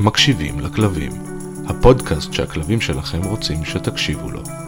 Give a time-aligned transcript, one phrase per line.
[0.00, 1.12] מקשיבים לכלבים,
[1.66, 4.63] הפודקאסט שהכלבים שלכם רוצים שתקשיבו לו.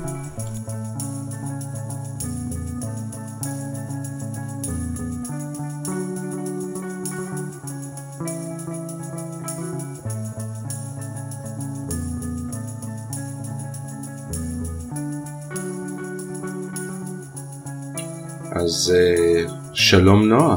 [18.86, 20.56] אז אה, שלום נועה,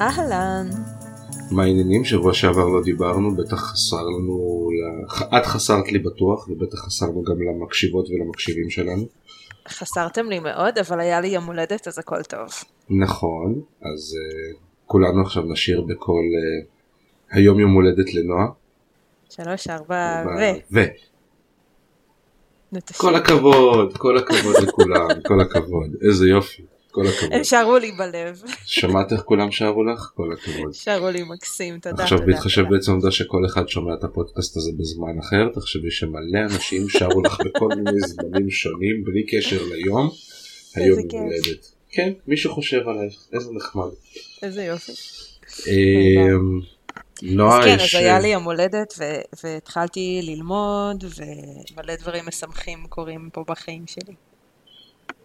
[0.00, 0.70] אהלן.
[1.50, 2.04] מה העניינים?
[2.04, 4.68] שבוע שעבר לא דיברנו, בטח חסר לנו,
[5.38, 9.04] את חסרת לי בטוח, ובטח חסרנו גם למקשיבות ולמקשיבים שלנו.
[9.68, 12.48] חסרתם לי מאוד, אבל היה לי יום הולדת אז הכל טוב.
[12.90, 18.46] נכון, אז uh, כולנו עכשיו נשיר בקול uh, היום יום הולדת לנועה.
[19.30, 20.74] שלוש, ארבע, ו...
[20.74, 20.80] ו...
[22.96, 26.62] כל הכבוד, כל הכבוד לכולם, כל הכבוד, איזה יופי,
[26.92, 27.32] כל הכבוד.
[27.32, 28.42] הם שרו לי בלב.
[28.64, 30.10] שמעת איך כולם שרו לך?
[30.14, 30.72] כל הכבוד.
[30.74, 32.02] שרו לי מקסים, תודה.
[32.02, 32.62] עכשיו תודה, בהתחשב.
[32.70, 37.38] בעצם העובדה שכל אחד שומע את הפודקאסט הזה בזמן אחר, תחשבי שמלא אנשים שרו לך
[37.44, 40.10] בכל מיני זמנים שונים בלי קשר ליום,
[40.74, 40.98] היום.
[40.98, 41.72] יום הולדת.
[41.90, 43.88] כן, מי שחושב עלייך, איזה נחמד.
[44.42, 44.92] איזה יופי.
[45.66, 46.60] אמ,
[47.22, 47.74] נועה, אז כן.
[47.80, 54.14] אז היה לי יום הולדת ו- והתחלתי ללמוד ומלא דברים משמחים קורים פה בחיים שלי.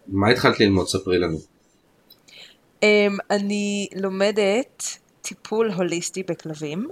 [0.08, 0.88] מה התחלת ללמוד?
[0.88, 1.38] ספרי לנו.
[2.82, 4.82] אמ, אני לומדת
[5.22, 6.88] טיפול הוליסטי בכלבים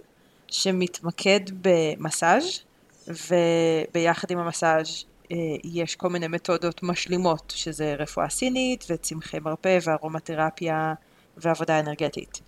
[0.48, 2.60] שמתמקד במסאז'
[3.08, 10.94] וביחד עם המסאז' אה, יש כל מיני מתודות משלימות שזה רפואה סינית וצמחי מרפא וארומתרפיה
[11.36, 12.40] ועבודה אנרגטית.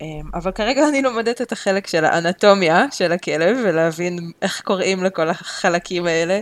[0.00, 5.28] אמ, אבל כרגע אני לומדת את החלק של האנטומיה של הכלב ולהבין איך קוראים לכל
[5.28, 6.40] החלקים האלה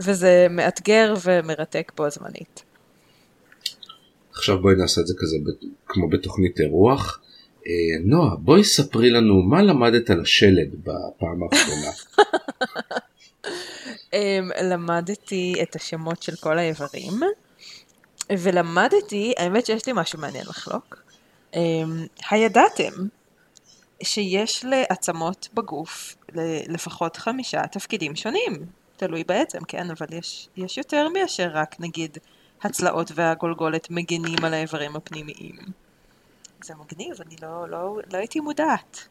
[0.00, 2.65] וזה מאתגר ומרתק בו זמנית.
[4.36, 5.36] עכשיו בואי נעשה את זה כזה
[5.86, 7.20] כמו בתוכנית אירוח.
[7.66, 7.72] אה,
[8.04, 11.90] נועה, בואי ספרי לנו מה למדת על השלד בפעם האחרונה.
[14.12, 17.12] אמ, למדתי את השמות של כל האיברים,
[18.32, 21.02] ולמדתי, האמת שיש לי משהו מעניין לחלוק,
[21.54, 22.92] אמ, הידעתם
[24.02, 26.16] שיש לעצמות בגוף
[26.68, 32.18] לפחות חמישה תפקידים שונים, תלוי בעצם, כן, אבל יש, יש יותר מאשר רק נגיד
[32.66, 35.56] הצלעות והגולגולת מגנים על האיברים הפנימיים.
[36.64, 39.08] זה מגניב, אני לא, לא, לא הייתי מודעת.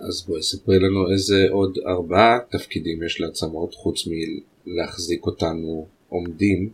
[0.00, 4.04] אז בואי ספרי לנו איזה עוד ארבעה תפקידים יש לעצמות חוץ
[4.66, 6.70] מלהחזיק אותנו עומדים.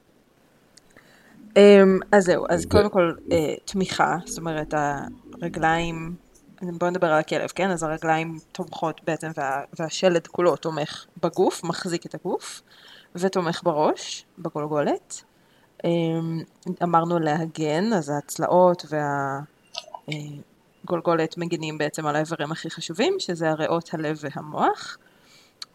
[1.56, 4.74] אמ, אז זהו, אז ו- קודם כל אה, תמיכה, זאת אומרת
[5.32, 6.14] הרגליים,
[6.62, 7.70] בואו נדבר על הכלב, כן?
[7.70, 12.62] אז הרגליים תומכות בעצם וה, והשלד כולו תומך בגוף, מחזיק את הגוף,
[13.14, 15.24] ותומך בראש, בגולגולת.
[15.84, 16.40] אמ,
[16.82, 18.86] אמרנו להגן, אז הצלעות
[20.08, 24.98] והגולגולת מגינים בעצם על האיברים הכי חשובים, שזה הריאות, הלב והמוח.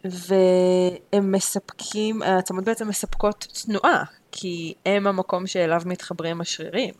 [0.04, 6.94] והם מספקים, העצמות בעצם מספקות תנועה, כי הם המקום שאליו מתחברים השרירים,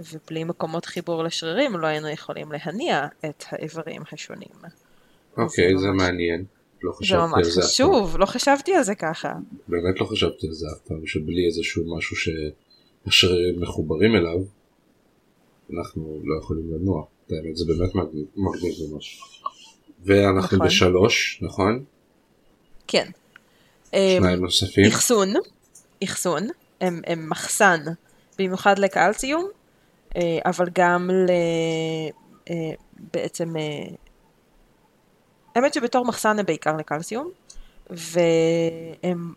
[0.00, 4.48] ובלי מקומות חיבור לשרירים לא היינו יכולים להניע את האיברים השונים.
[5.36, 6.44] אוקיי, זה זה מעניין.
[6.82, 7.68] לא זה חשבתי ממש על זה אף פעם.
[7.68, 9.32] חשוב, לא חשבתי על זה ככה.
[9.68, 14.38] באמת לא חשבתי על זה אף פעם, שבלי איזשהו משהו שהשרירים מחוברים אליו,
[15.78, 17.04] אנחנו לא יכולים לנוע.
[17.30, 19.20] האמת, זה באמת מגניב מגניב ממש.
[20.04, 20.66] ואנחנו נכון.
[20.66, 21.84] בשלוש, נכון?
[22.86, 23.10] כן.
[23.92, 24.86] שניים נוספים.
[24.86, 25.28] אחסון,
[26.04, 26.46] אחסון,
[26.80, 27.80] הם, הם מחסן,
[28.38, 29.48] במיוחד לקלציום,
[30.16, 31.30] אה, אבל גם ל...
[32.50, 32.54] אה,
[33.12, 33.62] בעצם, אה,
[35.54, 37.30] האמת שבתור מחסן הם בעיקר לקלציום,
[37.90, 39.34] והם,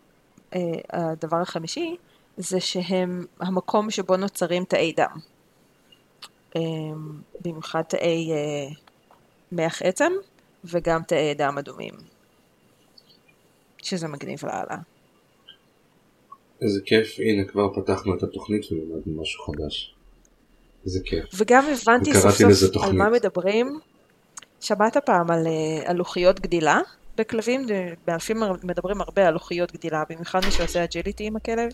[0.54, 1.96] אה, החמישי
[2.36, 5.18] זה שהם המקום שבו נוצרים תאי דם.
[6.56, 6.60] אה,
[7.40, 8.68] במיוחד תאי אה,
[9.52, 10.12] מח עצם
[10.64, 11.94] וגם תאי דם אדומים.
[13.82, 14.76] שזה מגניב לאללה.
[16.62, 19.94] איזה כיף, הנה כבר פתחנו את התוכנית ולמדנו משהו חדש.
[20.84, 21.24] איזה כיף.
[21.34, 22.92] וגם הבנתי סוף סוף על.
[22.92, 23.80] מה מדברים.
[24.62, 26.80] שמעת פעם על, אה, על לוחיות גדילה
[27.16, 27.66] בכלבים?
[28.06, 31.70] באילוף מדברים הרבה על לוחיות גדילה, במיוחד מי שעושה agility עם הכלב.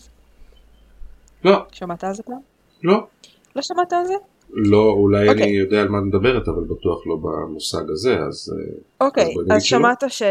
[1.43, 2.39] לא, שמעת על זה פעם?
[2.83, 3.07] לא.
[3.55, 4.13] לא שמעת על זה?
[4.49, 5.49] לא, אולי אני אוקיי.
[5.49, 8.53] יודע על מה את מדברת, אבל בטוח לא במושג הזה, אז...
[8.57, 9.79] אה, אוקיי, נגיד אז שלא.
[9.79, 10.23] שמעת ש...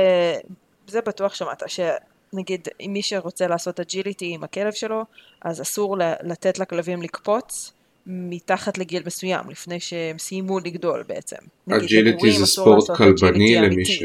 [0.87, 5.03] זה בטוח שמעת, שנגיד אם מי שרוצה לעשות agility עם הכלב שלו,
[5.43, 7.73] אז אסור לתת לכלבים לקפוץ
[8.09, 11.37] מתחת לגיל מסוים, לפני שהם סיימו לגדול בעצם.
[11.71, 13.85] agility זה ספורט agility למי.
[13.85, 14.03] ש...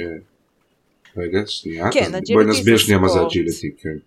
[1.18, 1.92] רגע, שנייה.
[1.92, 3.32] כן, אז agility בואי נסביר זה שנייה מה זה ספורט.
[3.32, 3.98] agility, כן.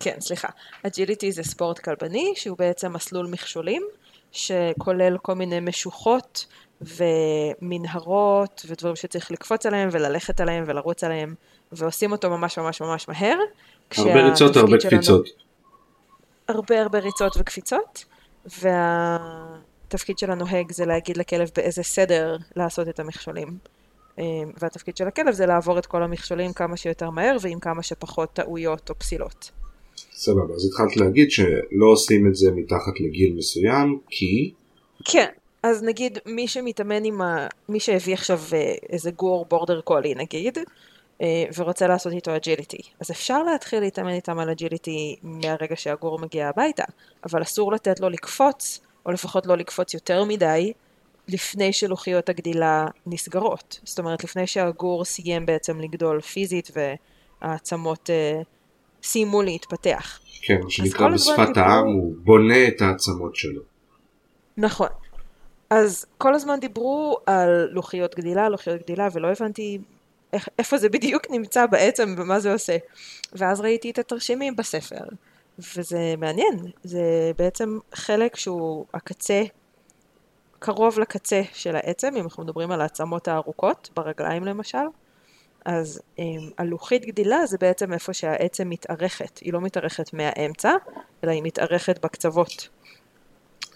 [0.00, 0.48] כן, סליחה.
[0.82, 3.82] agility זה ספורט כלבני, שהוא בעצם מסלול מכשולים,
[4.32, 6.46] שכולל כל מיני משוכות
[6.80, 11.34] ומנהרות ודברים שצריך לקפוץ עליהם וללכת עליהם ולרוץ עליהם,
[11.72, 13.38] ועושים אותו ממש ממש ממש מהר.
[13.96, 15.28] הרבה ריצות, הרבה קפיצות.
[16.48, 18.04] הרבה הרבה ריצות וקפיצות,
[18.46, 23.58] והתפקיד של הנוהג זה להגיד לכלב באיזה סדר לעשות את המכשולים.
[24.18, 24.24] אה,
[24.62, 28.90] והתפקיד של הכלב זה לעבור את כל המכשולים כמה שיותר מהר ועם כמה שפחות טעויות
[28.90, 29.50] או פסילות.
[30.12, 34.52] סבבה, אז התחלת להגיד שלא עושים את זה מתחת לגיל מסוים, כי...
[35.04, 35.28] כן,
[35.62, 37.46] אז נגיד מי שמתאמן עם ה...
[37.68, 40.58] מי שהביא עכשיו אה, איזה גור border collie נגיד,
[41.56, 46.84] ורוצה לעשות איתו agility, אז אפשר להתחיל להתאמן איתם על agility מהרגע שהגור מגיע הביתה,
[47.24, 50.72] אבל אסור לתת לו לקפוץ, או לפחות לא לקפוץ יותר מדי,
[51.28, 53.80] לפני שלוחיות הגדילה נסגרות.
[53.84, 56.70] זאת אומרת, לפני שהגור סיים בעצם לגדול פיזית
[57.42, 58.40] והעצמות אה,
[59.02, 60.20] סיימו להתפתח.
[60.42, 63.62] כן, מה שנקרא בשפת העם, הוא בונה את העצמות שלו.
[64.56, 64.88] נכון.
[65.70, 69.78] אז כל הזמן דיברו על לוחיות גדילה, לוחיות גדילה, ולא הבנתי
[70.34, 72.76] איך, איפה זה בדיוק נמצא בעצם ומה זה עושה.
[73.32, 75.04] ואז ראיתי את התרשימים בספר,
[75.58, 76.70] וזה מעניין.
[76.84, 79.42] זה בעצם חלק שהוא הקצה,
[80.58, 84.78] קרוב לקצה של העצם, אם אנחנו מדברים על העצמות הארוכות, ברגליים למשל.
[85.64, 89.38] אז אמ, הלוחית גדילה זה בעצם איפה שהעצם מתארכת.
[89.38, 90.72] היא לא מתארכת מהאמצע,
[91.24, 92.68] אלא היא מתארכת בקצוות.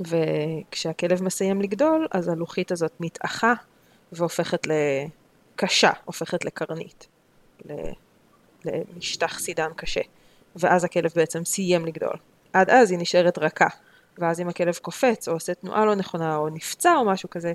[0.00, 3.54] וכשהכלב מסיים לגדול, אז הלוחית הזאת מתאחה
[4.12, 4.66] והופכת
[5.58, 7.08] לקשה, הופכת לקרנית,
[8.64, 10.00] למשטח סידן קשה.
[10.56, 12.16] ואז הכלב בעצם סיים לגדול.
[12.52, 13.66] עד אז היא נשארת רכה.
[14.18, 17.52] ואז אם הכלב קופץ או עושה תנועה לא נכונה או נפצע או משהו כזה,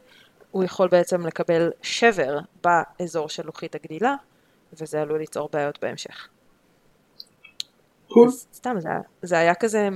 [0.52, 4.16] הוא יכול בעצם לקבל שבר באזור של לוחית הגדילה,
[4.74, 6.28] וזה עלול ליצור בעיות בהמשך.
[8.54, 8.90] סתם, זה,
[9.22, 9.90] זה היה כזה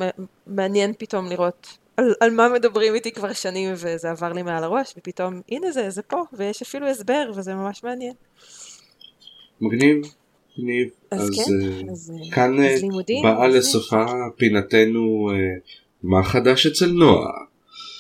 [0.48, 4.94] מעניין פתאום לראות על, על מה מדברים איתי כבר שנים וזה עבר לי מעל הראש,
[4.98, 8.14] ופתאום הנה זה, זה פה, ויש אפילו הסבר וזה ממש מעניין.
[9.62, 9.98] מגניב,
[10.58, 10.90] מגניב.
[11.12, 13.56] אז כן, אה, אז, אה, כאן אה, אז לימודים, באה אז.
[13.56, 14.06] לסופה
[14.38, 15.36] פינתנו אה,
[16.04, 17.32] מה חדש אצל נועה.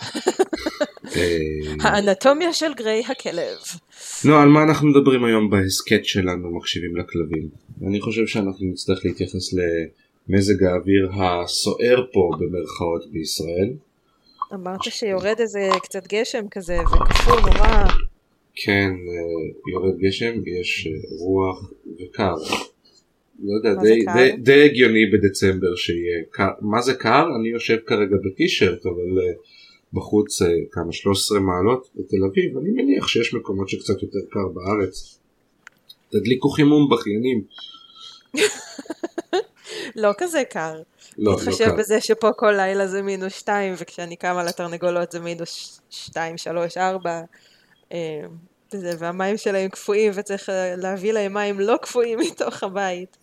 [1.15, 1.27] אה,
[1.81, 3.57] האנטומיה של גריי הכלב.
[4.25, 7.49] נועה, על מה אנחנו מדברים היום בהסכת שלנו מקשיבים לכלבים?
[7.88, 13.73] אני חושב שאנחנו נצטרך להתייחס למזג האוויר הסוער פה במרכאות בישראל.
[14.53, 17.88] אמרת שיורד איזה קצת גשם כזה, וכפול נורא.
[18.55, 22.35] כן, אה, יורד גשם, יש אה, רוח וקר.
[23.39, 24.05] לא יודע, די?
[24.13, 26.49] די, די הגיוני בדצמבר שיהיה קר.
[26.61, 27.25] מה זה קר?
[27.39, 29.33] אני יושב כרגע בטישרט, אבל אה,
[29.94, 30.41] בחוץ
[30.71, 35.19] כמה 13 מעלות בתל אביב, אני מניח שיש מקומות שקצת יותר קר בארץ.
[36.09, 37.44] תדליקו חימום בכיינים.
[40.03, 40.81] לא כזה קר.
[41.17, 41.75] לא, לא להתחשב קר.
[41.75, 47.21] בזה שפה כל לילה זה מינוס שתיים, וכשאני קמה לתרנגולות זה מינוס שתיים, שלוש, ארבע.
[47.91, 48.21] אה,
[48.73, 53.17] וזה, והמים שלהם קפואים, וצריך אה, להביא להם מים לא קפואים מתוך הבית.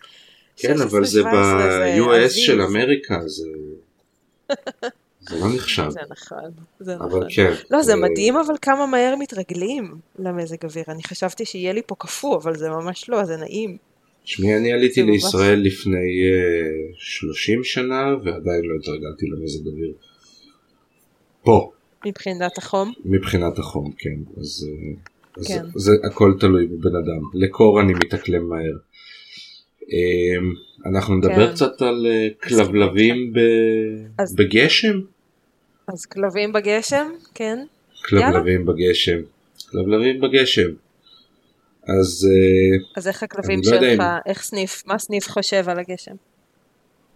[0.57, 2.31] כן, 16, אבל זה 17 זה ב-US.
[2.31, 3.47] של אמריקה, זה...
[5.29, 5.91] זה לא נחשב.
[5.91, 6.51] זה נכון,
[6.81, 7.27] זה נכון.
[7.35, 7.53] כן.
[7.71, 10.85] לא, זה אה, מדהים אבל כמה מהר מתרגלים למזג אוויר.
[10.89, 13.77] אני חשבתי שיהיה לי פה קפוא, אבל זה ממש לא, זה נעים.
[14.25, 19.93] תשמעי, אני עליתי לישראל לפני uh, 30 שנה ועדיין לא התרגלתי למזג אוויר.
[21.43, 21.71] פה,
[22.07, 22.93] מבחינת החום.
[23.05, 24.41] מבחינת החום, כן.
[24.41, 25.65] אז, uh, אז כן.
[25.75, 27.23] זה הכל תלוי בבן אדם.
[27.35, 28.77] לקור אני מתאקלם מהר.
[29.83, 31.53] Um, אנחנו נדבר כן.
[31.55, 33.39] קצת על uh, כלבלבים ב-
[34.23, 35.01] אז- בגשם?
[35.89, 37.59] אז כלבים בגשם, כן.
[38.05, 39.21] כלבלבים בגשם.
[39.71, 40.71] כלבלבים בגשם.
[41.89, 42.29] אז
[42.97, 46.15] אז איך הכלבים לא שלך, אם- איך סניף, מה סניף חושב על הגשם?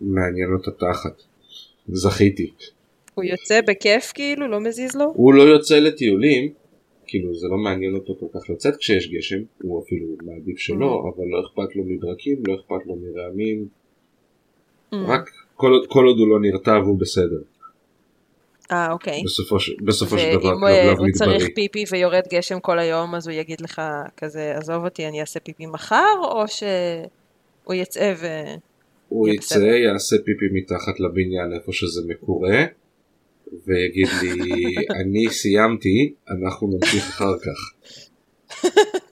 [0.01, 1.23] מעניין אותה תחת.
[1.89, 2.51] זכיתי.
[3.15, 5.05] הוא יוצא בכיף כאילו, לא מזיז לו?
[5.17, 6.53] הוא לא יוצא לטיולים,
[7.07, 11.25] כאילו זה לא מעניין אותו כל כך לצאת כשיש גשם, הוא אפילו מעדיף שלא, אבל
[11.27, 13.69] לא אכפת לו מברקים, לא אכפת לו מרעמים,
[14.93, 14.97] Mm.
[15.09, 17.43] רק כל, כל עוד הוא לא נרטב הוא בסדר.
[18.73, 19.23] אה, אוקיי.
[19.25, 21.45] בסופו, ש- בסופו של דבר ואם הוא- הוא צריך.
[21.55, 23.83] פיפי ויורד גשם כל היום, אז הוא יגיד לך
[24.17, 28.27] כזה, עזוב אותי, אני אעשה פיפי מחר, או שהוא יצא ו...
[29.09, 29.65] הוא יצא, בסדר.
[29.67, 32.65] יעשה פיפי מתחת לבניין איפה שזה מקורה,
[33.67, 37.89] ויגיד לי, אני סיימתי, אנחנו נמשיך אחר כך.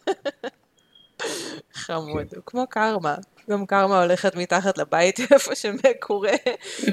[1.87, 3.15] חמוד, הוא כמו קרמה.
[3.51, 6.33] גם קרמה הולכת מתחת לבית איפה שמקורה,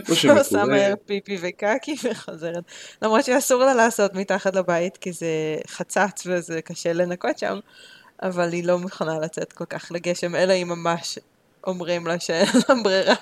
[0.06, 2.64] ועושה שמקורה, מהר פיפי וקקי וחוזרת.
[3.02, 7.60] למרות שאסור לה לעשות מתחת לבית כי זה חצץ וזה קשה לנקות שם,
[8.22, 11.20] אבל היא לא מוכנה לצאת כל כך לגשם, אלא אם ממש
[11.68, 13.16] אומרים לה שאין לה ברירה.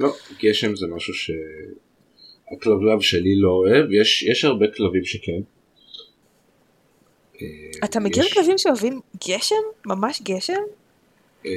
[0.00, 5.53] לא, גשם זה משהו שהכלבלב שלי לא אוהב, יש, יש הרבה כלבים שכן.
[7.42, 7.46] אה,
[7.84, 9.54] אתה מכיר יש- כלבים שאוהבים גשם?
[9.86, 10.62] ממש גשם?
[11.46, 11.50] אה,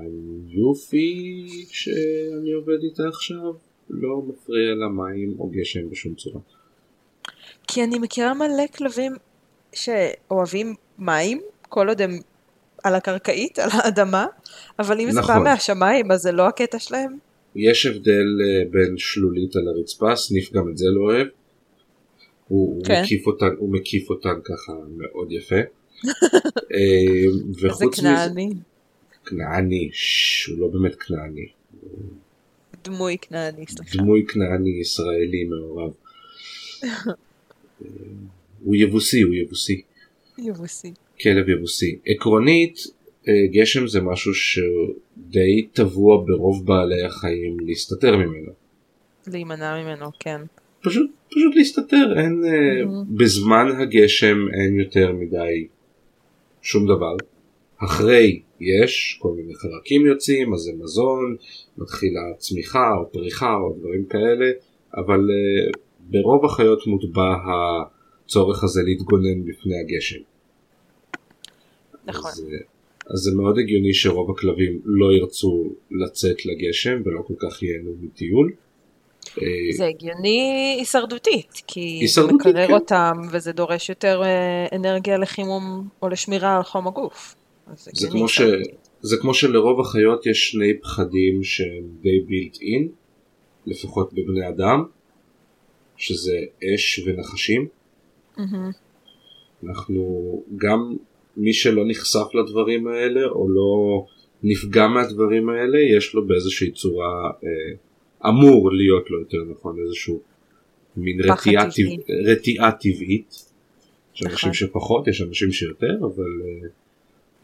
[0.00, 3.52] היופי שאני עובד איתה עכשיו
[3.90, 6.40] לא מפריע לה מים או גשם בשום צורה.
[7.68, 9.12] כי אני מכירה מלא כלבים
[9.72, 12.10] שאוהבים מים, כל עוד הם
[12.84, 14.26] על הקרקעית, על האדמה,
[14.78, 15.42] אבל אם זה בא נכון.
[15.44, 17.18] מהשמיים, אז זה לא הקטע שלהם?
[17.56, 21.26] יש הבדל אה, בין שלולית על הרצפה, סניף גם את זה לא אוהב.
[22.50, 23.02] הוא, כן.
[23.02, 25.56] מקיף אותן, הוא מקיף אותן ככה מאוד יפה.
[26.74, 27.24] אה,
[27.60, 28.50] וחוץ מזה, כנעני.
[29.24, 29.90] כנעני,
[30.48, 31.46] הוא לא באמת כנעני,
[32.84, 33.98] דמוי כנעני, סליחה.
[33.98, 35.92] דמוי כנעני ישראלי מעורב.
[38.64, 39.82] הוא יבוסי, הוא יבוסי,
[40.38, 40.92] יבוסי.
[41.20, 41.98] כלב יבוסי.
[42.06, 42.78] עקרונית,
[43.28, 48.52] אה, גשם זה משהו שדי טבוע ברוב בעלי החיים להסתתר ממנו.
[49.26, 50.40] להימנע ממנו, כן.
[50.82, 52.50] פשוט, פשוט להסתתר, אין, אה,
[52.84, 53.18] Mhm.
[53.18, 55.66] בזמן הגשם אין יותר מדי
[56.62, 57.16] שום דבר.
[57.84, 61.36] אחרי יש כל מיני חרקים יוצאים, אז זה מזון,
[61.78, 64.50] מתחילה צמיחה או פריחה או דברים כאלה,
[64.96, 65.70] אבל אה,
[66.10, 70.20] ברוב החיות מוטבע הצורך הזה להתגונן בפני הגשם.
[72.06, 72.30] נכון.
[72.30, 72.58] אז, אה,
[73.14, 78.52] אז זה מאוד הגיוני שרוב הכלבים לא ירצו לצאת לגשם ולא כל כך ייהנו מטיול.
[79.38, 79.46] אה,
[79.76, 82.72] זה הגיוני הישרדותית, כי זה הישרדותית, מקרר כן.
[82.72, 87.34] אותם וזה דורש יותר אה, אנרגיה לחימום או לשמירה על חום הגוף.
[87.74, 88.40] זה הגיוני כמו, ש...
[89.00, 92.88] זה כמו שלרוב החיות יש שני פחדים שהם די בילט אין,
[93.66, 94.84] לפחות בבני אדם,
[95.96, 96.36] שזה
[96.74, 97.66] אש ונחשים.
[99.66, 100.04] אנחנו
[100.56, 100.96] גם
[101.36, 104.04] מי שלא נחשף לדברים האלה או לא
[104.42, 107.76] נפגע מהדברים האלה יש לו באיזושהי צורה אה,
[108.26, 110.20] אמור להיות לו יותר נכון איזשהו
[110.96, 111.70] מין רתיעה.
[111.70, 113.50] טבע, רתיעה טבעית.
[114.14, 114.52] יש אנשים נכון.
[114.52, 116.68] שפחות יש אנשים שיותר אבל אה,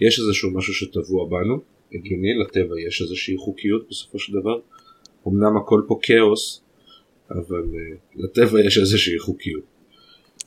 [0.00, 1.60] יש איזשהו משהו שטבוע בנו
[1.94, 4.60] הגיוני לטבע יש איזושהי חוקיות בסופו של דבר
[5.28, 6.62] אמנם הכל פה כאוס
[7.30, 9.62] אבל אה, לטבע יש איזושהי חוקיות.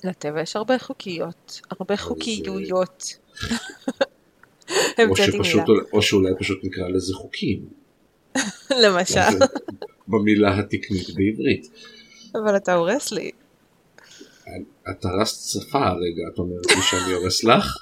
[0.04, 3.18] לטבע יש הרבה חוקיות, הרבה אז, חוקיויות.
[5.10, 7.66] או, שפשוט, או שאולי פשוט נקרא לזה חוקים.
[8.84, 9.20] למשל,
[10.10, 11.70] במילה התקנית בעברית.
[12.36, 13.32] אבל אתה הורס לי.
[14.90, 17.78] את הרסת שפה הרגע, את אומרת לי שאני הורס לך?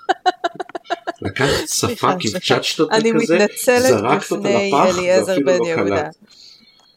[1.21, 3.47] לקחת שפה, קפצ'צ'ת אותה כזה,
[3.79, 5.75] זרקת אותה לפח, ואפילו לא.
[5.75, 6.15] קלט.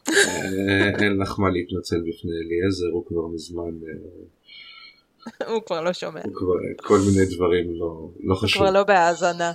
[0.09, 6.21] אה, אין לך מה להתנצל בפני אליעזר, הוא כבר מזמן, אה, הוא כבר לא שומע.
[6.23, 8.61] הוא כבר, כל מיני דברים לא, לא הוא חשוב.
[8.61, 9.51] כבר לא בהאזנה.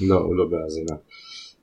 [0.00, 0.96] לא, הוא לא בהאזנה.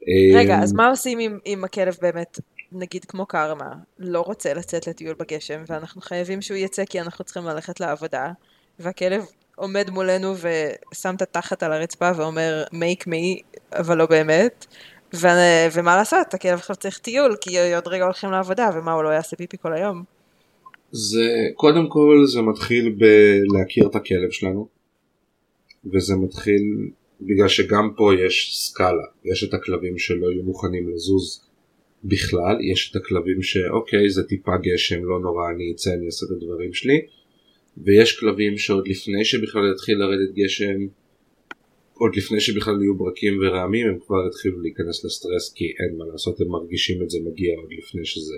[0.07, 2.39] אה, רגע, אז מה עושים אם הכלב באמת,
[2.75, 7.43] נגיד כמו קרמה, לא רוצה לצאת לטיול בגשם, ואנחנו חייבים שהוא יצא כי אנחנו צריכים
[7.43, 8.31] ללכת לעבודה,
[8.79, 14.65] והכלב עומד מולנו ושם את התחת על הרצפה ואומר make me, אבל לא באמת,
[15.15, 15.27] ו,
[15.73, 19.35] ומה לעשות, הכלב עכשיו צריך טיול, כי עוד רגע הולכים לעבודה, ומה, הוא לא יעשה
[19.35, 20.03] פיפי כל היום?
[20.91, 24.67] זה קודם כל זה מתחיל בלהכיר את הכלב שלנו
[25.93, 26.61] וזה מתחיל
[27.21, 29.03] בגלל שגם פה יש סקאלה.
[29.25, 31.45] יש את הכלבים שלא יהיו מוכנים לזוז
[32.05, 36.31] בכלל יש את הכלבים שאוקיי זה טיפה גשם לא נורא אני אצא אני אעשה את
[36.31, 37.01] הדברים שלי
[37.77, 40.79] ויש כלבים שעוד לפני שבכלל יתחיל לרדת גשם
[41.93, 46.41] עוד לפני שבכלל יהיו ברקים ורעמים הם כבר יתחילו להיכנס לסטרס כי אין מה לעשות
[46.41, 48.35] הם מרגישים את זה מגיע עוד לפני שזה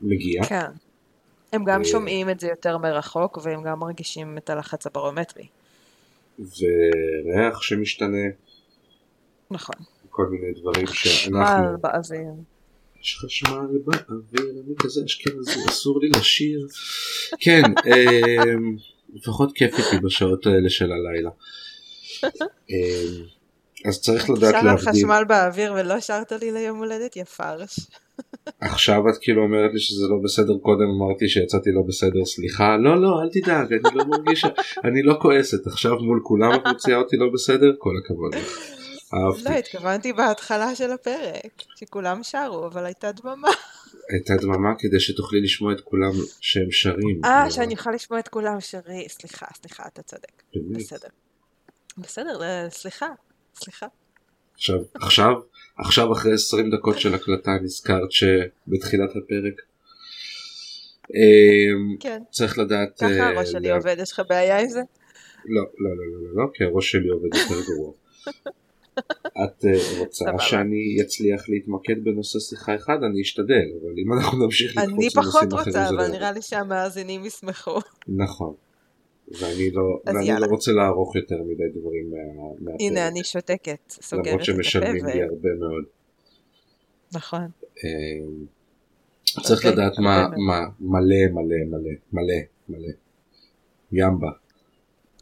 [0.00, 0.70] מגיע כן.
[1.52, 5.46] הם גם אה, שומעים את זה יותר מרחוק, והם גם מרגישים את הלחץ הברומטרי.
[6.38, 8.26] וריח שמשתנה,
[9.50, 9.74] נכון.
[10.10, 11.78] כל מיני דברים חשמל שאנחנו...
[11.80, 12.32] באוויר.
[13.02, 16.66] יש חשמל באוויר, אני כזה אשכנזי, אסור לי לשיר.
[17.40, 18.76] כן, אמ,
[19.14, 21.30] לפחות כיף איתי בשעות האלה של הלילה.
[22.70, 23.24] אמ,
[23.88, 24.88] אז צריך לדעת שר להבדיל.
[24.88, 27.80] חשמל באוויר ולא שרת לי ליום הולדת, יא פרש.
[28.60, 32.76] עכשיו את כאילו אומרת לי שזה לא בסדר, קודם אמרתי שיצאתי לא בסדר, סליחה.
[32.76, 34.48] לא, לא, אל תדאג, אני לא מרגישה,
[34.84, 35.66] אני לא כועסת.
[35.66, 37.72] עכשיו מול כולם את מוציאה אותי לא בסדר?
[37.78, 38.34] כל הכבוד.
[39.14, 39.44] אהבתי.
[39.44, 43.48] לא, התכוונתי בהתחלה של הפרק, שכולם שרו, אבל הייתה דממה.
[44.08, 47.20] הייתה דממה כדי שתוכלי לשמוע את כולם שהם שרים.
[47.24, 50.42] אה, כאילו, שאני אוכל לשמוע את כולם שרי, סליחה, סליחה, אתה צודק.
[50.54, 50.76] באמת.
[50.76, 51.08] בסדר.
[51.98, 53.08] בסדר, אה, סליחה,
[53.54, 53.86] סליחה.
[54.54, 55.32] עכשיו, עכשיו,
[55.78, 59.60] עכשיו אחרי 20 דקות של הקלטה נזכרת שבתחילת הפרק
[61.14, 62.98] אמ, כן, צריך לדעת...
[62.98, 64.80] ככה אה, הראש שלי עובד, יש לך בעיה עם זה?
[65.44, 67.92] לא, לא, לא, לא, לא, לא, כי הראש שלי עובד יותר גרוע.
[69.44, 70.24] את אה, רוצה.
[70.38, 75.22] שאני אצליח להתמקד בנושא שיחה אחד, אני אשתדל, אבל אם אנחנו נמשיך לקפוץ אני לנושאים
[75.22, 76.10] פחות אחרים רוצה, זה לא אבל.
[76.10, 77.78] נראה לי שהמאזינים ישמחו.
[78.08, 78.54] נכון.
[79.40, 80.40] ואני לא, ואני.
[80.40, 82.80] לא רוצה לערוך יותר מדי דברים מה, מהפרק.
[82.80, 85.08] הנה, אני שותקת, סוגרת למרות את הפה, שמשלמים ו...
[85.08, 85.84] לי הרבה מאוד.
[87.12, 87.48] נכון.
[87.84, 88.46] אמ,
[89.42, 90.34] צריך אוקיי, לדעת מה, מאוד.
[90.38, 92.34] מה, מלא מלא מלא מלא
[92.68, 92.88] מלא.
[93.92, 94.30] ימבה.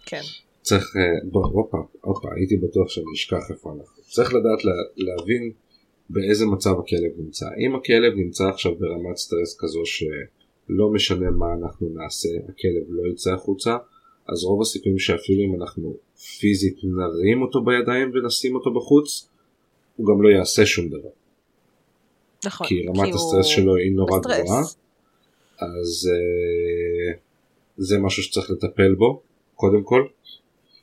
[0.06, 0.20] כן.
[0.68, 4.02] צריך, אה, בוא, הופה, הופה, הייתי בטוח שאני אשכח איפה אנחנו.
[4.02, 5.52] צריך לדעת לה, להבין
[6.10, 7.46] באיזה מצב הכלב נמצא.
[7.66, 13.32] אם הכלב נמצא עכשיו ברמת סטרס כזו שלא משנה מה אנחנו נעשה, הכלב לא יצא
[13.32, 13.76] החוצה,
[14.28, 15.94] אז רוב הסיכויים שאפילו אם אנחנו
[16.38, 19.28] פיזית נרים אותו בידיים ונשים אותו בחוץ,
[19.96, 21.10] הוא גם לא יעשה שום דבר.
[22.44, 22.66] נכון.
[22.66, 24.18] כי רמת הוא הסטרס שלו היא נורא.
[24.18, 24.62] גבוהה,
[25.58, 27.18] אז אה,
[27.76, 29.22] זה משהו שצריך לטפל בו,
[29.54, 30.06] קודם כל,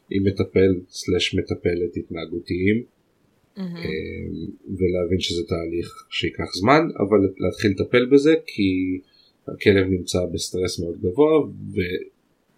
[0.10, 2.84] עם מטפל slash מטפלת התנהגותיים.
[3.58, 3.64] אה,
[4.68, 9.00] ולהבין שזה תהליך שייקח זמן, אבל להתחיל לטפל בזה כי
[9.48, 11.32] הכלב נמצא בסטרס מאוד גבוה,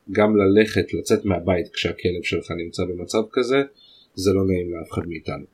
[0.10, 3.58] וגם ללכת, לצאת מהבית כשהכלב שלך נמצא במצב כזה,
[4.16, 5.46] זה לא נעים לאף אחד מאיתנו.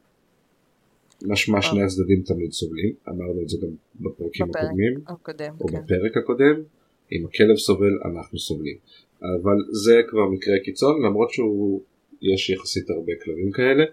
[1.25, 4.63] משמע שני הצדדים תמיד סובלים, אמרנו את זה גם בפרקים בפרק.
[4.63, 5.77] הקודמים, הקודם, או כן.
[5.77, 6.63] בפרק הקודם,
[7.12, 8.77] אם הכלב סובל אנחנו סובלים.
[9.23, 11.81] אבל זה כבר מקרה קיצון, למרות שהוא,
[12.21, 13.83] יש יחסית הרבה כלבים כאלה,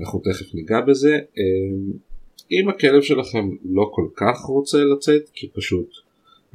[0.00, 1.14] אנחנו תכף ניגע בזה.
[1.14, 1.92] אמ,
[2.52, 5.90] אם הכלב שלכם לא כל כך רוצה לצאת, כי פשוט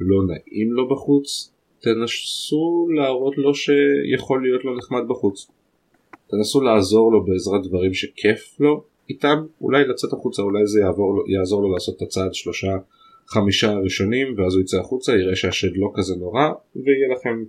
[0.00, 5.50] לא נעים לו בחוץ, תנסו להראות לו שיכול להיות לו נחמד בחוץ.
[6.26, 11.24] תנסו לעזור לו בעזרת דברים שכיף לו איתם, אולי לצאת החוצה, אולי זה יעבור, לו-
[11.28, 12.76] יעזור לו לעשות את הצעד שלושה
[13.26, 17.44] חמישה הראשונים ואז הוא יצא החוצה יראה שהשד לא כזה נורא ויהיה לכם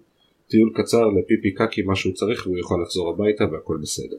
[0.49, 4.17] טיול קצר לפיפי קקי מה שהוא צריך והוא יכול לחזור הביתה והכל בסדר.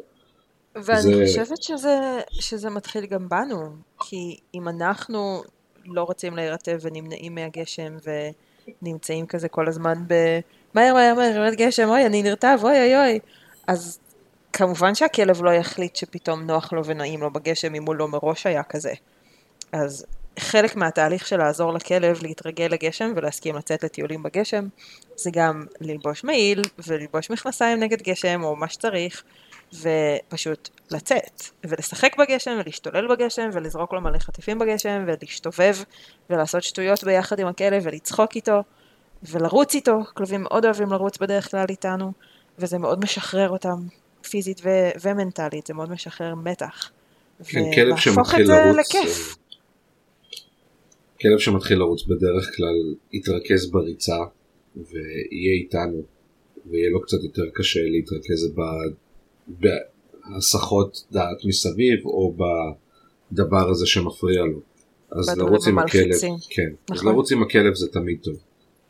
[0.74, 1.98] ואני זה- חושבת שזה,
[2.32, 3.68] שזה מתחיל גם בנו,
[4.00, 5.42] כי אם אנחנו
[5.86, 7.96] לא רוצים להירטב ונמנעים מהגשם
[8.82, 10.14] ונמצאים כזה כל הזמן ב...
[10.74, 13.18] מהר מהר מהר יורד גשם, אוי אני נרטב, אוי אוי אוי,
[13.66, 13.98] אז
[14.52, 18.62] כמובן שהכלב לא יחליט שפתאום נוח לו ונעים לו בגשם אם הוא לא מראש היה
[18.62, 18.92] כזה.
[19.72, 20.06] אז
[20.38, 24.68] חלק מהתהליך של לעזור לכלב להתרגל לגשם ולהסכים לצאת לטיולים בגשם
[25.16, 29.22] זה גם ללבוש מעיל וללבוש מכנסיים נגד גשם או מה שצריך
[29.72, 35.76] ופשוט לצאת ולשחק בגשם ולהשתולל בגשם ולזרוק לו מלא חטיפים בגשם ולהשתובב
[36.30, 38.62] ולעשות שטויות ביחד עם הכלב ולצחוק איתו
[39.22, 42.12] ולרוץ איתו, כלבים מאוד אוהבים לרוץ בדרך כלל איתנו
[42.58, 43.76] וזה מאוד משחרר אותם
[44.30, 46.90] פיזית ו- ומנטלית, זה מאוד משחרר מתח.
[47.44, 49.36] כן, כלב ולהפוך שמתחיל את זה לרוץ, לכיף.
[51.20, 54.18] כלב שמתחיל לרוץ בדרך כלל יתרכז בריצה
[54.76, 56.02] ויהיה איתנו
[56.66, 58.54] ויהיה לו קצת יותר קשה להתרכז
[59.48, 62.36] בהסחות דעת מסביב או
[63.32, 64.60] בדבר הזה שמפריע לו.
[65.10, 66.10] אז לרוץ עם הכלב.
[66.50, 67.12] כן, אז נכון.
[67.12, 68.36] לרוץ עם הכלב זה תמיד טוב.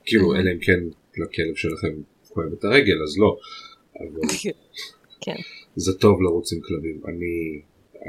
[0.05, 0.35] כאילו.
[0.35, 0.81] אלא אם כן
[1.17, 3.37] לכלב שלכם כואב את הרגל אז לא.
[4.01, 4.29] אבל
[5.25, 5.37] כן.
[5.77, 7.01] זה טוב לרוץ עם כלבים.
[7.05, 7.61] אני,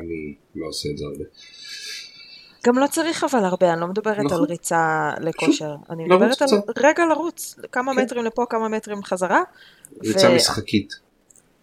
[0.02, 1.24] אני לא עושה את זה הרבה.
[2.68, 4.38] גם לא צריך אבל הרבה, אני לא מדברת נכון.
[4.38, 6.48] על ריצה לכושר, אני לרוץ מדברת על.
[6.78, 8.02] רגע לרוץ, כמה כן.
[8.02, 9.42] מטרים לפה, כמה מטרים חזרה.
[10.04, 10.94] ריצה ו- משחקית.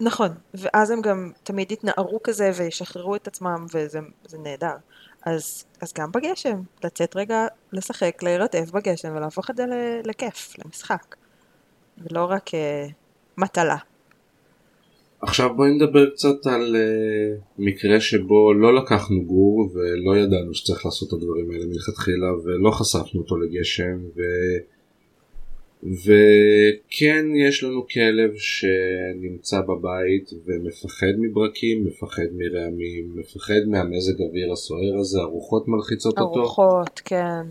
[0.00, 4.76] נכון, ואז הם גם תמיד יתנערו כזה וישחררו את עצמם וזה זה נהדר.
[5.22, 9.64] אז, אז גם בגשם, לצאת רגע לשחק, להירטב בגשם ולהפוך את זה
[10.04, 11.16] לכיף, למשחק.
[11.98, 12.86] ולא רק אה,
[13.36, 13.76] מטלה.
[15.26, 21.08] עכשיו בואי נדבר קצת על uh, מקרה שבו לא לקחנו גור ולא ידענו שצריך לעשות
[21.08, 24.20] את הדברים האלה מלכתחילה ולא חשפנו אותו לגשם ו...
[25.84, 35.20] וכן יש לנו כלב שנמצא בבית ומפחד מברקים, מפחד מרעמים, מפחד מהמזג אוויר הסוער הזה,
[35.20, 36.40] הרוחות מלחיצות אותו.
[36.40, 37.42] ארוחות, כן.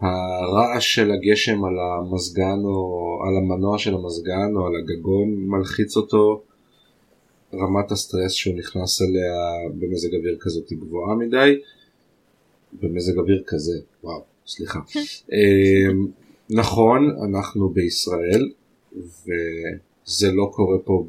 [0.00, 6.42] הרעש של הגשם על המזגן או על המנוע של המזגן או על הגגון מלחיץ אותו.
[7.54, 9.34] רמת הסטרס שהוא נכנס אליה
[9.74, 11.60] במזג אוויר כזאת היא גבוהה מדי.
[12.72, 14.78] במזג אוויר כזה, וואו, סליחה.
[15.32, 16.06] אמ,
[16.50, 18.50] נכון, אנחנו בישראל
[18.96, 21.06] וזה לא קורה פה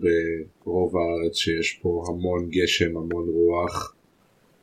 [0.65, 3.95] ברוב הארץ שיש פה המון גשם, המון רוח.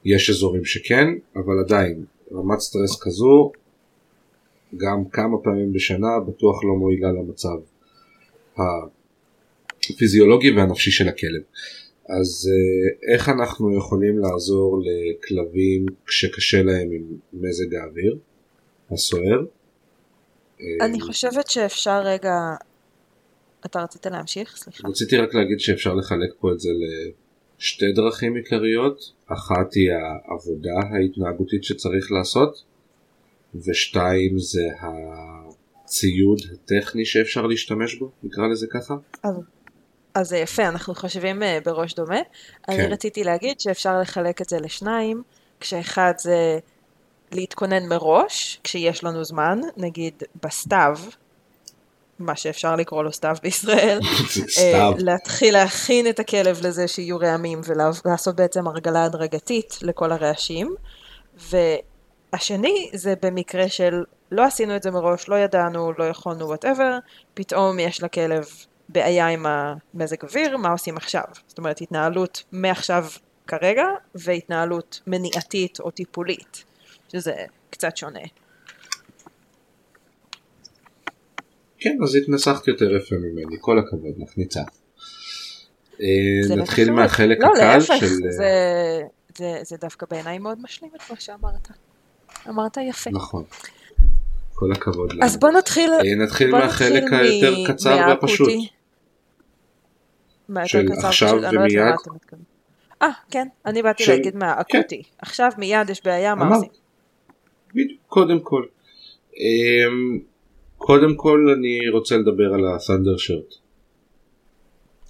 [0.04, 3.52] יש אזורים שכן, אבל עדיין, רמת סטרס כזו
[4.76, 7.58] גם כמה פעמים בשנה בטוח לא מועילה למצב
[9.90, 11.42] הפיזיולוגי והנפשי של הכלב.
[12.08, 18.18] אז אה, איך אנחנו יכולים לעזור לכלבים כשקשה להם עם מזג האוויר
[18.90, 19.44] הסוער?
[20.80, 22.32] אני חושבת שאפשר רגע...
[23.66, 24.56] אתה רצית להמשיך?
[24.56, 24.88] סליחה.
[24.88, 26.70] רציתי רק להגיד שאפשר לחלק פה את זה
[27.58, 32.62] שתי דרכים עיקריות, אחת היא העבודה ההתנהגותית שצריך לעשות,
[33.54, 38.94] ושתיים זה הציוד הטכני שאפשר להשתמש בו, נקרא לזה ככה.
[40.16, 42.20] אז, זה יפה, אנחנו חושבים אה, בראש דומה.
[42.68, 42.92] אני כן.
[42.92, 45.22] רציתי להגיד שאפשר לחלק את זה לשניים,
[45.60, 46.58] כשאחד זה
[47.32, 50.98] להתכונן מראש, כשיש לנו זמן, נגיד בסתיו,
[52.18, 54.00] מה שאפשר לקרוא לו סתיו בישראל,
[54.48, 54.92] סתיו.
[54.92, 57.60] אה, להתחיל להכין את הכלב לזה שיהיו רעמים
[58.04, 60.74] ולעשות בעצם הרגלה הדרגתית לכל הרעשים.
[62.32, 66.98] והשני זה במקרה של לא עשינו את זה מראש, לא ידענו, לא יכולנו, וואטאבר,
[67.34, 68.44] פתאום יש לכלב
[68.88, 71.24] בעיה עם המזג אוויר, מה עושים עכשיו?
[71.46, 73.06] זאת אומרת, התנהלות מעכשיו
[73.46, 76.64] כרגע, והתנהלות מניעתית או טיפולית,
[77.12, 77.34] שזה
[77.70, 78.20] קצת שונה.
[81.78, 84.60] כן, אז התנסחת יותר יפה ממני, כל הכבוד לך, ניצח.
[86.00, 86.06] אה,
[86.42, 86.90] זה נתחיל.
[86.90, 88.06] מהחלק לא, הקל להפך, של...
[88.06, 89.00] זה,
[89.36, 91.68] זה, זה דווקא בעיניי מאוד משלים את מה שאמרת.
[92.48, 93.10] אמרת יפה.
[93.10, 93.44] נכון.
[94.54, 95.24] כל הכבוד לנו.
[95.24, 98.26] אז בוא נתחיל, אה, נתחיל בוא מהחלק נתחיל היותר מ- קצר מהאקוטי.
[98.26, 98.48] והפשוט.
[100.66, 101.28] של קצר עכשיו?
[101.32, 101.94] אני לא יודעת למה ומיד?
[102.02, 102.42] אתה מתכוון.
[103.02, 105.02] אה, כן, אני באתי של- להגיד מהאקוטי.
[105.18, 106.54] עכשיו מיד יש בעיה, מה.
[106.56, 106.68] עושים?
[107.70, 108.64] בדיוק, קודם כל.
[109.36, 110.18] אמ,
[110.78, 113.56] קודם כל אני רוצה לדבר על ה-Thunder Shirt.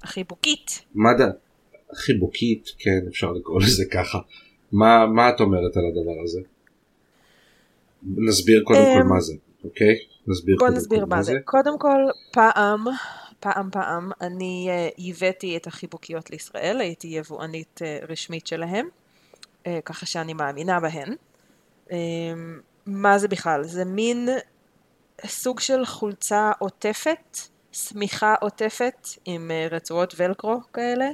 [0.03, 0.85] החיבוקית.
[0.95, 1.27] מה דע...
[1.95, 4.19] חיבוקית, כן, אפשר לקרוא לזה ככה.
[4.73, 6.41] מה, מה את אומרת על הדבר הזה?
[8.17, 9.95] נסביר קודם כל אמ, מה זה, אוקיי?
[10.27, 11.33] נסביר בוא קודם נסביר מה זה.
[11.45, 11.99] קודם כל,
[12.33, 12.85] פעם,
[13.41, 18.89] פעם פעם, אני אה, ייבאתי את החיבוקיות לישראל, הייתי יבואנית אה, רשמית שלהם,
[19.67, 21.15] אה, ככה שאני מאמינה בהן.
[21.93, 21.97] אה,
[22.87, 23.65] מה זה בכלל?
[23.65, 24.29] זה מין
[25.27, 27.39] סוג של חולצה עוטפת,
[27.73, 31.09] שמיכה עוטפת עם אה, רצועות ולקרו כאלה,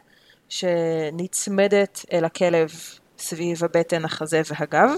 [0.48, 2.70] שנצמדת אל הכלב
[3.18, 4.90] סביב הבטן, החזה והגב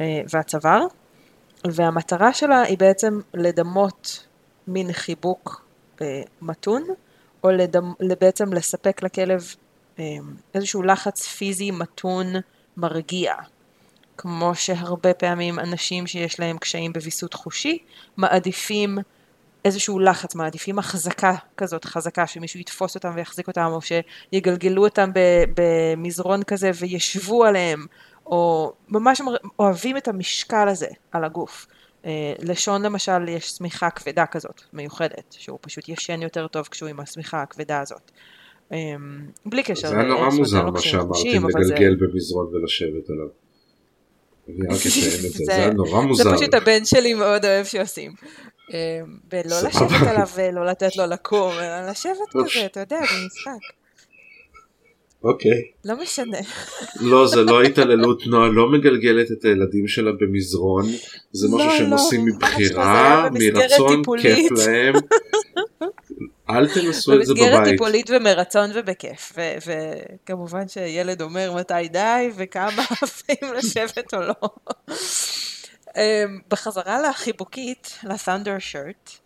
[0.00, 0.86] אה, והצוואר.
[1.66, 4.26] והמטרה שלה היא בעצם לדמות
[4.66, 5.67] מין חיבוק
[6.42, 6.84] מתון,
[7.44, 9.54] או לדמ, בעצם לספק לכלב
[9.98, 10.04] אה,
[10.54, 12.26] איזשהו לחץ פיזי מתון
[12.76, 13.34] מרגיע.
[14.16, 17.78] כמו שהרבה פעמים אנשים שיש להם קשיים בוויסות חושי,
[18.16, 18.98] מעדיפים
[19.64, 25.10] איזשהו לחץ, מעדיפים החזקה כזאת, חזקה, שמישהו יתפוס אותם ויחזיק אותם, או שיגלגלו אותם
[25.54, 27.86] במזרון כזה וישבו עליהם,
[28.26, 29.20] או ממש
[29.58, 31.66] אוהבים את המשקל הזה על הגוף.
[32.04, 32.10] אה,
[32.42, 37.42] לשון למשל יש שמיכה כבדה כזאת, מיוחדת, שהוא פשוט ישן יותר טוב כשהוא עם השמיכה
[37.42, 38.10] הכבדה הזאת.
[38.72, 38.78] אה,
[39.46, 43.26] בלי קשר זה היה נורא מוזר מה שאמרתי, זה- לגלגל במזרון ולשבת עליו.
[44.48, 46.36] אני רק אציין את זה, זה- זה היה נורא זה מוזר.
[46.36, 48.12] פשוט הבן שלי מאוד אוהב שעושים.
[48.74, 49.00] אה,
[49.32, 49.56] ולא.
[49.68, 53.77] לשבת עליו ולא לתת לו לקום, אלא לשבת כזה, אתה יודע, במשחק.
[55.24, 55.62] אוקיי.
[55.84, 56.38] לא משנה.
[57.00, 60.86] לא, זה לא התעללות, נועה לא מגלגלת את הילדים שלה במזרון,
[61.32, 64.02] זה לא, משהו שהם לא, עושים מבחירה, במסגרת מרצון.
[64.22, 64.94] כיף להם.
[66.50, 67.72] אל תנסו את זה במסגרת בבית.
[67.72, 69.32] טיפולית ומרצון ובכיף.
[69.66, 74.34] וכמובן שילד אומר מתי די וכמה עפים לשבת או לא.
[75.96, 79.18] אמ, בחזרה לחיבוקית, ל-Thunder shirt,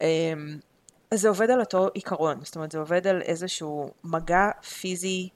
[0.00, 0.56] אמ,
[1.14, 5.28] זה עובד על אותו עיקרון, זאת אומרת זה עובד על איזשהו מגע פיזי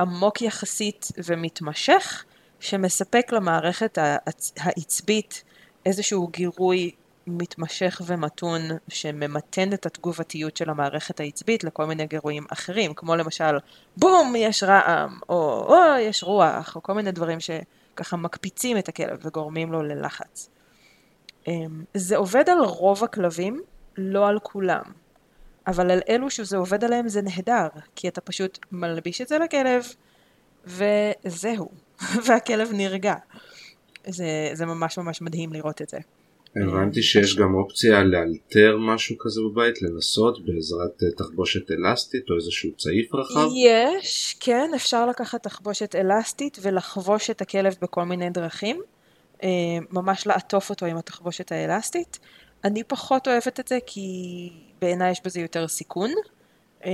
[0.00, 2.24] עמוק יחסית ומתמשך,
[2.60, 5.44] שמספק למערכת העצ- העצבית
[5.86, 6.90] איזשהו גירוי
[7.26, 13.58] מתמשך ומתון שממתן את התגובתיות של המערכת העצבית לכל מיני גירויים אחרים, כמו למשל
[13.96, 19.18] בום יש רעם, או או יש רוח, או כל מיני דברים שככה מקפיצים את הכלב
[19.22, 20.48] וגורמים לו ללחץ.
[21.48, 23.62] אמ, זה עובד על רוב הכלבים,
[23.96, 24.82] לא על כולם.
[25.70, 29.84] אבל על אלו שזה עובד עליהם זה נהדר, כי אתה פשוט מלביש את זה לכלב,
[30.66, 31.68] וזהו,
[32.26, 33.14] והכלב נרגע.
[34.06, 35.98] זה, זה ממש ממש מדהים לראות את זה.
[36.56, 42.70] הבנתי שיש גם אופציה לאלתר משהו כזה בבית, לנסות בעזרת אה, תחבושת אלסטית או איזשהו
[42.76, 43.48] צעיף רחב.
[43.64, 48.82] יש, כן, אפשר לקחת תחבושת אלסטית ולחבוש את הכלב בכל מיני דרכים.
[49.42, 49.48] אה,
[49.90, 52.18] ממש לעטוף אותו עם התחבושת האלסטית.
[52.64, 54.48] אני פחות אוהבת את זה כי
[54.80, 56.10] בעיניי יש בזה יותר סיכון.
[56.84, 56.90] אה,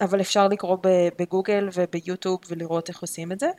[0.00, 0.76] אבל אפשר לקרוא
[1.18, 3.50] בגוגל וביוטיוב ולראות איך עושים את זה.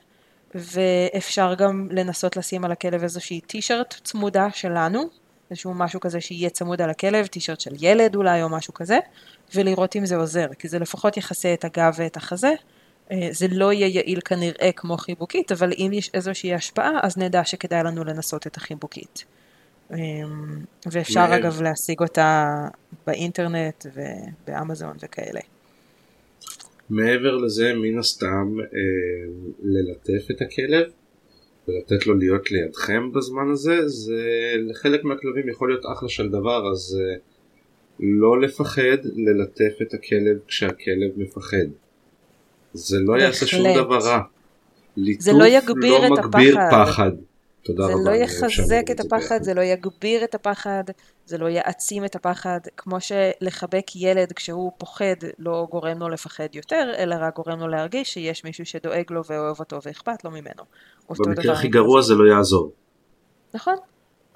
[0.56, 5.04] ואפשר גם לנסות לשים על הכלב איזושהי טישרט צמודה שלנו,
[5.52, 9.00] איזשהו משהו כזה שיהיה צמוד על הכלב, טישרט של ילד אולי או משהו כזה,
[9.56, 12.54] ולראות אם זה עוזר, כי זה לפחות יכסה את הגב ואת החזה.
[13.12, 17.46] אה, זה לא יהיה יעיל כנראה כמו חיבוקית, אבל אם יש איזושהי השפעה, אז נדע
[17.46, 19.26] שכדאי לנו לנסות את החיבוקית.
[19.92, 19.98] אה,
[20.92, 21.44] ואפשר מעניין.
[21.44, 22.68] אגב להשיג אותה
[23.08, 25.40] באינטרנט ובאמזון וכאלה.
[26.90, 28.68] מעבר לזה מן הסתם אה,
[29.64, 30.92] ללטף את הכלב
[31.68, 34.24] ולתת לו להיות לידכם בזמן הזה זה
[34.70, 37.16] לחלק מהכלבים יכול להיות אחלה של דבר אז אה,
[38.00, 41.68] לא לפחד ללטף את הכלב כשהכלב מפחד
[42.74, 43.86] זה לא יעשה שום בהחלט.
[43.86, 44.22] דבר רע.
[45.20, 46.86] זה לא יגביר לא את מגביר הפחד.
[46.86, 47.12] פחד.
[47.63, 48.02] תודה זה רבה.
[48.04, 49.43] לא אוהב שאמרו יחזק את זה הפחד.
[49.43, 50.84] זה לא יגביר את הפחד,
[51.26, 56.91] זה לא יעצים את הפחד, כמו שלחבק ילד כשהוא פוחד לא גורם לו לפחד יותר,
[56.97, 60.63] אלא רק גורם לו להרגיש שיש מישהו שדואג לו ואוהב אותו ואכפת לו ממנו.
[61.10, 62.71] במקרה הכי גרוע זה לא יעזור.
[63.54, 63.76] נכון.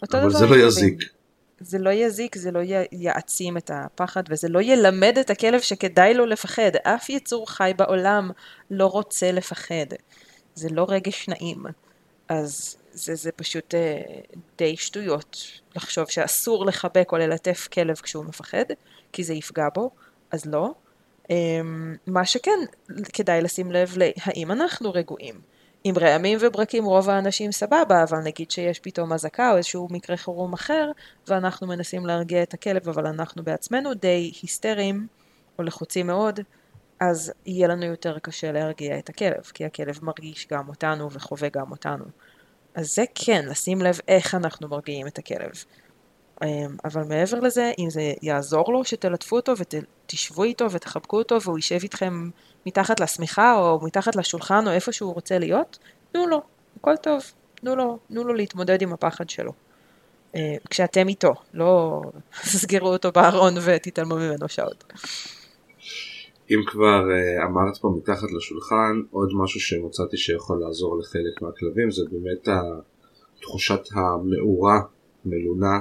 [0.01, 0.55] אותו אבל דבר זה לא.
[0.67, 0.97] יזיק.
[1.59, 6.13] זה לא יזיק, זה לא י- יעצים את הפחד, וזה לא ילמד את הכלב שכדאי
[6.13, 6.71] לו לפחד.
[6.83, 8.31] אף יצור חי בעולם
[8.71, 9.85] לא רוצה לפחד.
[10.55, 11.63] זה לא רגש נעים.
[12.29, 14.01] אז זה, זה פשוט אה,
[14.58, 15.38] די שטויות
[15.75, 18.65] לחשוב שאסור לחבק או ללטף כלב כשהוא מפחד,
[19.12, 19.89] כי זה יפגע בו,
[20.31, 20.73] אז לא.
[21.31, 21.62] אה,
[22.08, 22.60] מה שכן,
[23.13, 25.41] כדאי לשים לב להאם אנחנו רגועים.
[25.84, 30.53] עם רעמים וברקים רוב האנשים סבבה, אבל נגיד שיש פתאום אזעקה או איזשהו מקרה חירום
[30.53, 30.91] אחר,
[31.27, 35.08] ואנחנו מנסים להרגיע את הכלב, אבל אנחנו בעצמנו די היסטריים
[35.60, 36.39] או לחוצים מאוד,
[36.99, 41.71] אז יהיה לנו יותר קשה להרגיע את הכלב, כי הכלב מרגיש גם אותנו וחווה גם
[41.71, 42.05] אותנו.
[42.75, 45.51] אז זה כן, לשים לב איך אנחנו מרגיעים את הכלב.
[46.43, 51.57] אמ, אבל מעבר לזה, אם זה יעזור לו, שתלטפו אותו ותשבו איתו ותחבקו אותו והוא
[51.57, 52.29] יישב איתכם
[52.65, 55.77] מתחת לשמיכה או מתחת לשולחן או איפה שהוא רוצה להיות,
[56.11, 56.41] תנו לו,
[56.79, 57.23] הכל טוב,
[57.55, 59.51] תנו לו, תנו לו להתמודד עם הפחד שלו.
[60.35, 62.01] אה, כשאתם איתו, לא
[62.51, 64.83] תסגרו אותו בארון ותתעלמו ממנו שעות.
[66.51, 72.03] אם כבר uh, אמרת פה מתחת לשולחן, עוד משהו שמצאתי שיכול לעזור לחלק מהכלבים זה
[72.12, 72.47] באמת
[73.41, 74.81] תחושת המאורה,
[75.25, 75.79] מלונה,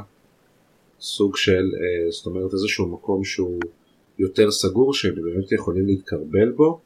[1.00, 3.60] סוג של, uh, זאת אומרת איזשהו מקום שהוא
[4.18, 6.80] יותר סגור שהם באמת יכולים להתקרבל בו,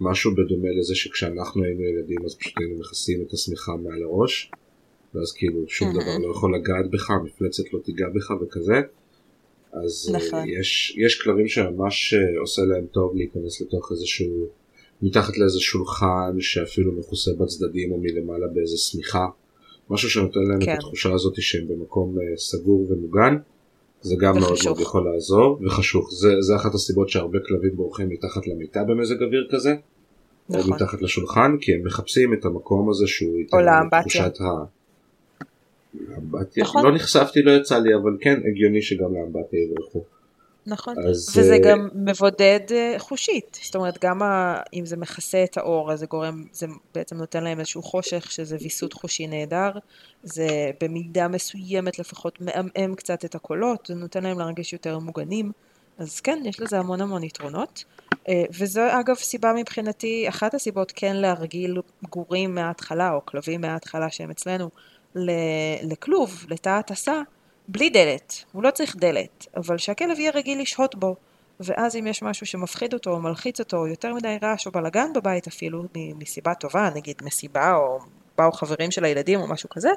[0.00, 4.50] משהו בדומה לזה שכשאנחנו היינו ילדים אז פשוט היינו מכסים את השמיכה מעל הראש,
[5.14, 5.88] ואז כאילו שום.
[5.92, 8.80] דבר לא יכול לגעת בך, מפלצת לא תיגע בך וכזה.
[9.74, 10.48] אז אה, נכון.
[10.60, 14.46] יש, יש כלבים שממש אה, עושה להם טוב להיכנס לתוך איזשהו,
[15.02, 19.26] מתחת לאיזה שולחן שאפילו מכוסה בצדדים או מלמעלה באיזה שמיכה,
[19.90, 20.72] משהו שנותן להם כן.
[20.72, 23.36] את התחושה הזאת שהם במקום אה, סגור ומוגן,
[24.00, 24.66] זה גם מאוד וחשוך.
[24.66, 29.48] מאוד יכול לעזור, וחשוך, זה, זה אחת הסיבות שהרבה כלבים בורחים מתחת למיטה במזג אוויר
[29.50, 29.74] כזה,
[30.50, 30.74] או נכון.
[30.74, 34.00] מתחת לשולחן, כי הם מחפשים את המקום הזה שהוא ייתן או להם את.
[34.00, 34.64] תחושת ה...
[36.08, 36.64] לאמבטיה?
[36.64, 36.84] נכון.
[36.84, 40.04] לא נחשפתי, לא יצא לי, אבל כן, הגיוני שגם לאמבטיה יברחו.
[40.66, 44.60] נכון, אז, וזה אה, גם מבודד אה, חושית, זאת אומרת גם ה...
[44.74, 48.56] אם זה מכסה את האור אז זה גורם, זה בעצם נותן להם איזשהו חושך שזה
[48.60, 49.70] ויסות חושי נהדר,
[50.22, 55.52] זה במידה מסוימת לפחות מעמעם קצת את הקולות, זה נותן להם להרגיש יותר מוגנים,
[55.98, 57.84] אז כן, יש לזה המון המון יתרונות,
[58.28, 61.80] אה, וזו אגב סיבה מבחינתי, אחת הסיבות כן להרגיל
[62.10, 64.70] גורים מההתחלה או כלבים מההתחלה שהם אצלנו
[65.82, 67.22] לכלוב, לתא הטסה,
[67.68, 71.16] בלי דלת, הוא לא צריך דלת, אבל שהכלב יהיה רגיל לשהות בו,
[71.60, 75.12] ואז אם יש משהו שמפחיד אותו או מלחיץ אותו, או יותר מדי רעש או בלאגן
[75.14, 75.84] בבית אפילו,
[76.18, 77.98] מסיבה טובה, נגיד מסיבה או
[78.38, 79.88] באו חברים של הילדים או משהו כזה,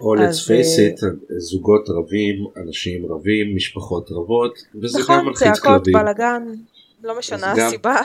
[0.00, 5.24] או אז, let's face אה, it, זוגות רבים, אנשים רבים, משפחות רבות, וזה גם נכון,
[5.24, 5.94] מלחיץ צעקות, כלבים.
[5.94, 6.42] בלאגן,
[7.02, 7.96] לא משנה אז גם- הסיבה,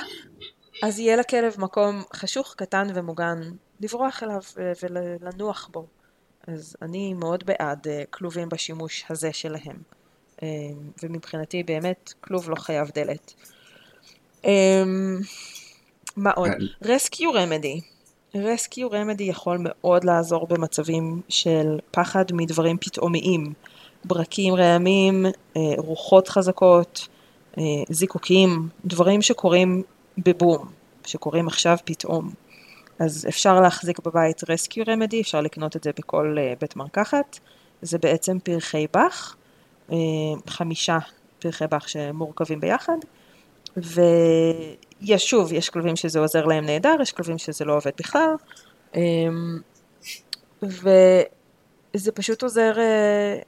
[0.83, 3.41] אז יהיה לכלב מקום חשוך, קטן ומוגן
[3.81, 4.41] לברוח אליו
[4.83, 5.85] ולנוח בו.
[6.47, 9.77] אז אני מאוד בעד אה, כלובים בשימוש הזה שלהם.
[10.43, 10.47] אה,
[11.03, 13.33] ומבחינתי באמת כלוב לא חייב דלת.
[14.45, 14.83] אה,
[16.17, 16.51] מה עוד?
[16.81, 17.81] רסקיו רמדי.
[18.35, 23.53] רסקיו רמדי יכול מאוד לעזור במצבים של פחד מדברים פתאומיים.
[24.05, 25.25] ברקים, רעמים,
[25.77, 27.07] רוחות חזקות,
[27.89, 29.83] זיקוקים, דברים שקורים
[30.17, 30.67] בבום,
[31.05, 32.33] שקורים עכשיו פתאום.
[32.99, 37.39] אז אפשר להחזיק בבית רסקיו רמדי, אפשר לקנות את זה בכל אה, בית מרקחת.
[37.81, 39.35] זה בעצם פרחי באך,
[39.91, 39.97] אה,
[40.47, 40.97] חמישה
[41.39, 42.97] פרחי באך שמורכבים ביחד.
[43.77, 48.35] ויש שוב, יש כלבים שזה עוזר להם נהדר, יש כלבים שזה לא עובד בכלל.
[48.95, 49.59] אמ,
[50.61, 53.39] וזה פשוט עוזר, אה,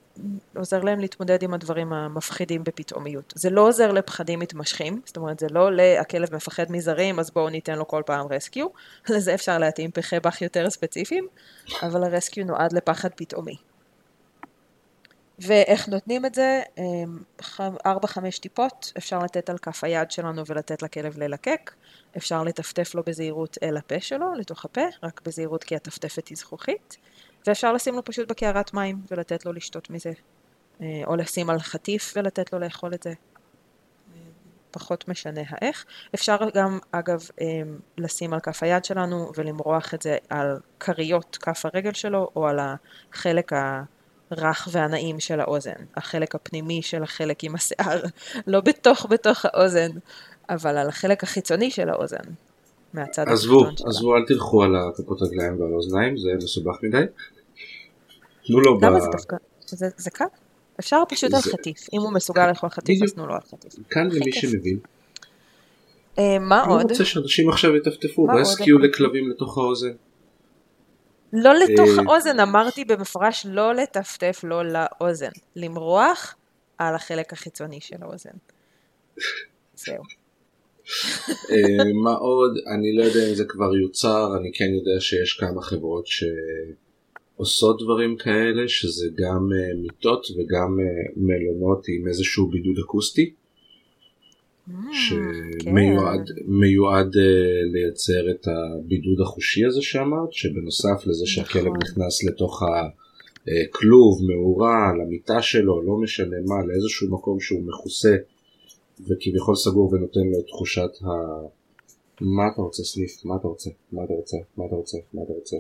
[0.56, 3.34] עוזר להם להתמודד עם הדברים המפחידים בפתאומיות.
[3.36, 7.78] זה לא עוזר לפחדים מתמשכים, זאת אומרת זה לא להכלב מפחד מזרים אז בואו ניתן
[7.78, 8.67] לו כל פעם רסקיו,
[9.10, 11.28] לזה אפשר להתאים פרחי באך יותר ספציפיים,
[11.82, 13.56] אבל הרסקיו נועד לפחד פתאומי.
[15.39, 16.62] ואיך נותנים את זה?
[17.41, 17.82] 4-5
[18.41, 21.71] טיפות, אפשר לתת על כף היד שלנו ולתת לכלב ללקק,
[22.17, 26.97] אפשר לטפטף לו בזהירות אל הפה שלו, לתוך הפה, רק בזהירות כי הטפטפת היא זכוכית,
[27.48, 30.12] ואפשר לשים לו פשוט בקערת מים ולתת לו לשתות מזה,
[30.82, 33.14] אה, או לשים על חטיף ולתת לו לאכול את זה.
[34.76, 35.86] פחות משנה האיך.
[36.16, 41.66] אפשר גם, אגב, אמ, לשים על כף היד שלנו ולמרוח את זה על כריות כף
[41.66, 43.52] הרגל שלו, או על החלק
[44.32, 48.02] הרך והנעים של האוזן, החלק הפנימי של החלק עם השיער,
[48.48, 49.90] לא בתוך בתוך האוזן,
[50.50, 52.26] אבל על החלק החיצוני של האוזן,
[52.94, 53.66] מהצד עזבו.
[53.88, 57.06] עזבו, אל תלכו על הכפות רגליים ועל האוזניים, זה מסובך מדי.
[58.48, 58.86] תנו לו ב...
[58.86, 59.36] למה זה דווקא?
[59.66, 60.26] זה, זה קל.
[60.80, 61.78] אפשר פשוט על זה- חטיף.
[61.94, 63.14] אם הוא מסוגל לאכול חטיף, אז.
[63.14, 63.74] תנו לו על חטיף.
[63.90, 64.32] כאן למי.
[64.32, 64.80] שמבין.
[66.20, 66.92] אה, מה אני עוד?
[66.92, 68.42] רוצה שאנשים עכשיו יטפטפו, מה עוד?
[68.42, 69.92] רסקיו לכלבים לתוך האוזן.
[71.34, 75.30] לא לתוך אה, האוזן, אמרתי במפורש לא לטפטף לא לאוזן.
[75.56, 76.36] למרוח
[76.78, 78.30] על החלק החיצוני של האוזן.
[79.76, 80.04] זהו.
[81.52, 82.52] אה, מה עוד?
[82.76, 86.06] אני לא יודע אם זה כבר יוצר, אני כן יודע שיש כמה חברות
[87.36, 93.34] שעושות דברים כאלה, שזה גם אה, מיטות וגם אה, מלונות עם איזשהו בידוד אקוסטי,
[94.69, 96.41] Mm, שמיועד כן.
[96.48, 97.21] מיועד, אה,
[97.74, 101.78] לייצר את הבידוד החושי הזה שאמרת, שבנוסף לזה שהכלב נכון.
[101.84, 108.15] נכנס לתוך הכלוב, מאורה, למיטה שלו, לא משנה מה, לאיזשהו מקום שהוא מכוסה
[109.00, 111.08] וכביכול סגור ונותן לו את תחושת ה...
[112.21, 113.26] מה אתה רוצה סניף?
[113.26, 113.69] מה אתה רוצה?
[113.91, 114.38] מה אתה רוצה?
[114.58, 114.98] מה אתה רוצה?
[115.13, 115.58] מה אתה רוצה?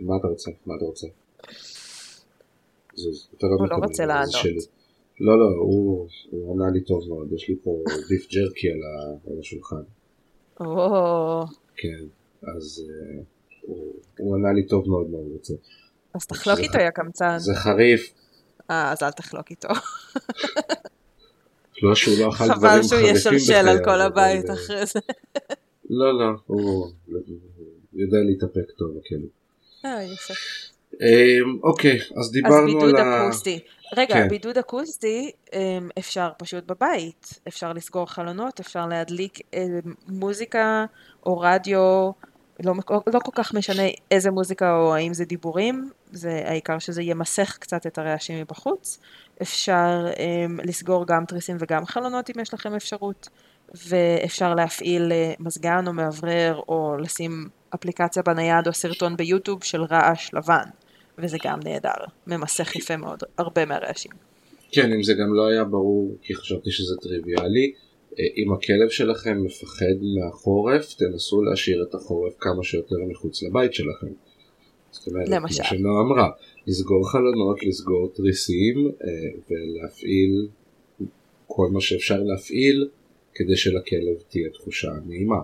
[0.00, 0.50] מה אתה רוצה?
[0.66, 1.06] מה אתה רוצה?
[2.94, 4.34] זוז, אתה לא הוא לא מקבל, רוצה לענות.
[5.20, 6.08] לא, לא, הוא
[6.54, 7.70] ענה לי טוב מאוד, יש לי פה
[8.08, 8.68] ביף ג'רקי
[9.30, 9.82] על השולחן.
[11.76, 12.04] כן,
[12.56, 13.22] אז אה,
[13.62, 15.54] הוא- ענה לי טוב מאוד מה הוא רוצה.
[16.14, 17.38] אז תחלוק איתו יא קמצן.
[17.38, 18.12] זה חריף,
[18.70, 19.68] אה, אז אל תחלוק איתו.
[21.82, 23.16] לא שהוא לא אכל דברים חבל חריפים שהוא בחייו.
[23.16, 25.00] ישלשל על כל הבית אה, אחרי זה.
[25.90, 26.90] לא, לא, הוא
[27.98, 29.28] יודע להתאפק טוב, הכלב.
[29.84, 30.34] אה, יפה.
[30.94, 33.26] אמ, אוקיי, אז אז דיברנו בידוד על ה...
[33.26, 33.60] אקוסטי.
[33.96, 34.28] רגע, כן.
[34.28, 37.40] בידוד אקוסטי אמ, אפשר פשוט בבית.
[37.48, 40.84] אפשר לסגור חלונות, אפשר להדליק אמ, מוזיקה
[41.26, 42.10] או רדיו,
[42.64, 42.74] לא,
[43.06, 47.86] לא כל כך משנה איזה מוזיקה או האם זה דיבורים, זה העיקר שזה ימסך קצת
[47.86, 48.98] את הרעשים מבחוץ.
[49.42, 53.28] אפשר אמ, לסגור גם תריסים וגם חלונות אם יש לכם אפשרות,
[53.88, 60.34] ואפשר להפעיל אה, מזגן או מאוורר או לשים אפליקציה בנייד או סרטון ביוטיוב של רעש
[60.34, 60.64] לבן.
[61.18, 64.12] וזה גם נהדר, ממסך יפה מאוד, הרבה מהרעשים.
[64.72, 67.72] כן, אם זה גם לא היה ברור, כי חשבתי שזה טריוויאלי,
[68.18, 74.12] אה, אם הכלב שלכם מפחד מהחורף, תנסו להשאיר את החורף כמה שיותר מחוץ לבית שלכם.
[74.90, 75.62] זאת אומרת, למשל.
[75.62, 76.30] כמו שנועה אמרה,
[76.66, 79.10] לסגור חלונות, לסגור תריסים אה,
[79.50, 80.48] ולהפעיל
[81.46, 82.88] כל מה שאפשר להפעיל
[83.34, 85.40] כדי שלכלב תהיה תחושה נעימה.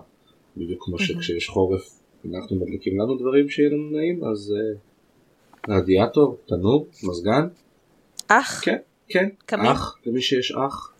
[0.57, 0.99] בדיוק כמו.
[0.99, 1.99] שכשיש חורף
[2.33, 7.47] אנחנו מדליקים לנו דברים שיהיה לנו נעים, אז אה, רדיאטור, תנור, מזגן,
[8.27, 9.65] אח, כן, כן, קמין?
[9.65, 10.93] אח, למי שיש אח.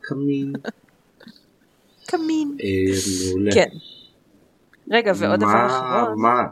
[0.00, 0.52] קמין.
[2.06, 2.56] קמין.
[2.60, 3.50] אה, מעולה.
[3.54, 3.68] כן.
[4.90, 6.42] רגע, ועוד דבר אחרון, מה?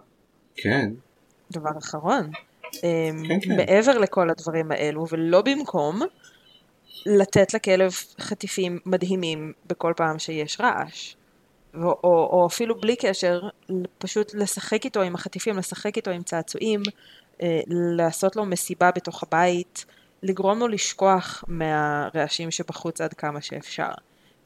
[0.56, 0.90] כן,
[1.52, 2.30] דבר אחרון,
[2.74, 3.56] אמ, כן, כן.
[3.56, 6.02] מעבר לכל הדברים האלו, ולא במקום,
[7.06, 11.14] לתת לכלב חטיפים מדהימים בכל פעם שיש רעש.
[11.82, 13.48] או, או, או אפילו בלי קשר,
[13.98, 16.82] פשוט לשחק איתו עם החטיפים, לשחק איתו עם צעצועים,
[17.42, 19.84] אה, לעשות לו מסיבה בתוך הבית,
[20.22, 23.90] לגרום לו לשכוח מהרעשים שבחוץ עד כמה שאפשר.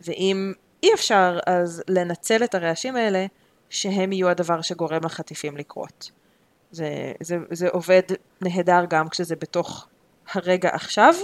[0.01, 3.27] ואם אי אפשר, אז לנצל את הרעשים האלה,
[3.71, 6.11] שהם יהיו הדבר שגורם לחטיפים לקרות.
[6.71, 8.03] זה, זה, זה עובד
[8.41, 9.89] נהדר גם כשזה בתוך
[10.33, 11.15] הרגע עכשיו,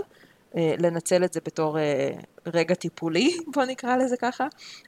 [0.57, 2.11] לנצל את זה בתור אה,
[2.47, 4.47] רגע טיפולי, בוא נקרא לזה ככה,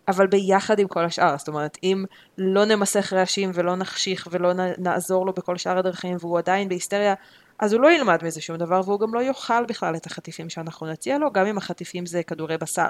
[0.08, 2.04] אבל ביחד עם כל השאר, זאת אומרת, אם
[2.38, 7.14] לא נמסך רעשים ולא נחשיך ולא נעזור לו בכל שאר הדרכים והוא עדיין בהיסטריה,
[7.58, 10.86] אז הוא לא ילמד מזה שום דבר והוא גם לא יאכל בכלל את החטיפים שאנחנו
[10.86, 12.88] נציע לו, גם אם החטיפים זה כדורי בשר.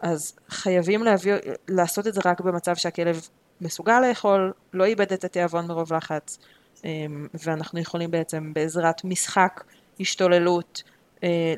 [0.00, 1.34] אז חייבים להביא,
[1.68, 3.28] לעשות את זה רק במצב שהכלב
[3.60, 6.38] מסוגל לאכול, לא איבד את התיאבון מרוב לחץ,
[6.84, 9.64] אמ, ואנחנו יכולים בעצם בעזרת משחק,
[10.00, 10.97] השתוללות, אה,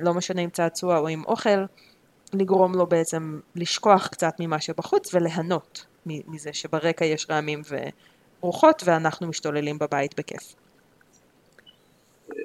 [0.00, 1.64] לא משנה אם צעצוע או עם אוכל,
[2.32, 7.62] לגרום לו בעצם לשכוח קצת ממה שבחוץ וליהנות מזה שברקע יש רעמים
[8.40, 10.54] ורוחות ואנחנו משתוללים בבית בכיף.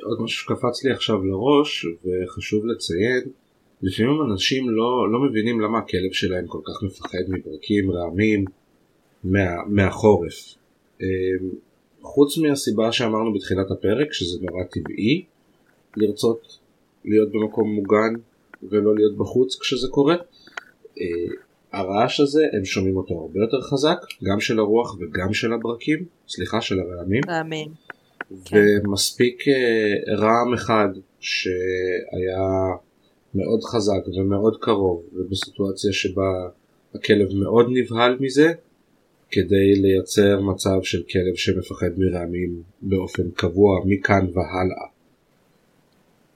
[0.04, 3.22] עוד משהו שקפץ לי עכשיו לראש, וחשוב לציין,
[3.82, 8.46] לפעמים אנשים לא, לא מבינים למה הכלב שלהם כל כך מפחד מברקים, רעמים,
[9.24, 10.56] מה, מהחורף.
[11.02, 11.08] אה,
[12.02, 15.26] חוץ מהסיבה שאמרנו בתחילת הפרק, שזה נורא טבעי
[15.98, 16.60] לרצות
[17.06, 18.14] להיות במקום מוגן
[18.64, 20.16] ולא להיות בחוץ כשזה קורה,
[21.00, 21.36] אה,
[21.72, 26.62] הרעש הזה, הם שומעים אותו הרבה יותר חזק, גם של הרוח וגם של הברקים, סליחה,
[26.62, 27.22] של הרעמים.
[27.28, 27.72] רעמים.
[28.46, 28.58] כן.
[28.58, 30.90] ומספיק אה, רעם אחד
[31.20, 32.76] שהיה
[33.36, 36.32] מאוד חזק ומאוד קרוב ובסיטואציה שבה
[36.96, 38.52] הכלב מאוד נבהל מזה
[39.32, 44.95] כדי לייצר מצב של כלב שמפחד מרעמים באופן קבוע מכאן והלאה.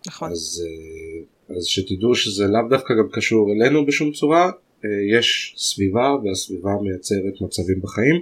[0.07, 0.31] נכון.
[0.31, 4.45] אז, אה, אז שתדעו שזה לאו דווקא גם קשור אלינו בשום צורה,
[4.85, 8.21] אה, יש סביבה והסביבה מייצרת מצבים בחיים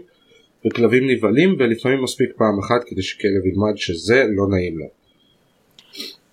[0.65, 4.85] וכלבים נבהלים ולפעמים מספיק פעם אחת כדי שכלב ילמד שזה לא נעים לו.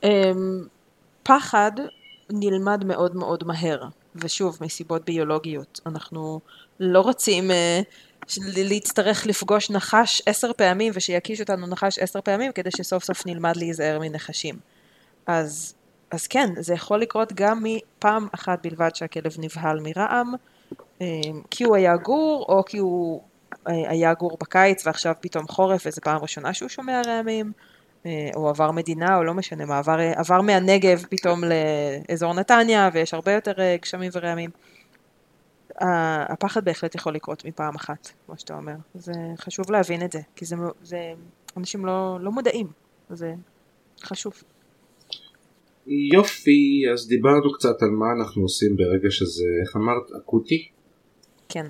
[0.03, 0.67] אמ,
[1.23, 1.73] פחד
[2.31, 3.83] נלמד מאוד מאוד מהר,
[4.17, 5.81] ושוב, מסיבות ביולוגיות.
[5.87, 6.41] אנחנו
[6.81, 7.81] לא רוצים אה,
[8.57, 13.99] להצטרך לפגוש נחש עשר פעמים ושיקיש אותנו נחש עשר פעמים כדי שסוף סוף נלמד להיזהר
[13.99, 14.55] מנחשים.
[15.27, 15.75] אז,
[16.11, 20.35] אז כן, זה יכול לקרות גם מפעם אחת בלבד שהכלב נבהל מרעם,
[21.01, 21.07] אמ,
[21.51, 23.23] כי הוא היה גור, או כי הוא
[23.69, 27.53] אה, היה גור בקיץ ועכשיו פתאום חורף וזו פעם ראשונה שהוא שומע רעמים.
[28.07, 33.15] אה, או עבר מדינה, או לא משנה מה, עבר, עבר מהנגב פתאום לאזור נתניה, ויש
[33.15, 34.51] הרבה יותר אה, גשמים ורעמים.
[36.29, 38.75] הפחד בהחלט יכול לקרות מפעם אחת, כמו שאתה אומר.
[38.95, 41.13] זה חשוב להבין את זה, כי זה, זה
[41.57, 42.67] אנשים לא, לא מודעים,
[43.11, 43.35] זה
[44.03, 44.43] חשוב.
[45.87, 50.69] יופי, אז דיברנו קצת על מה אנחנו עושים ברגע שזה, איך אמרת, אקוטי?
[51.49, 51.67] כן.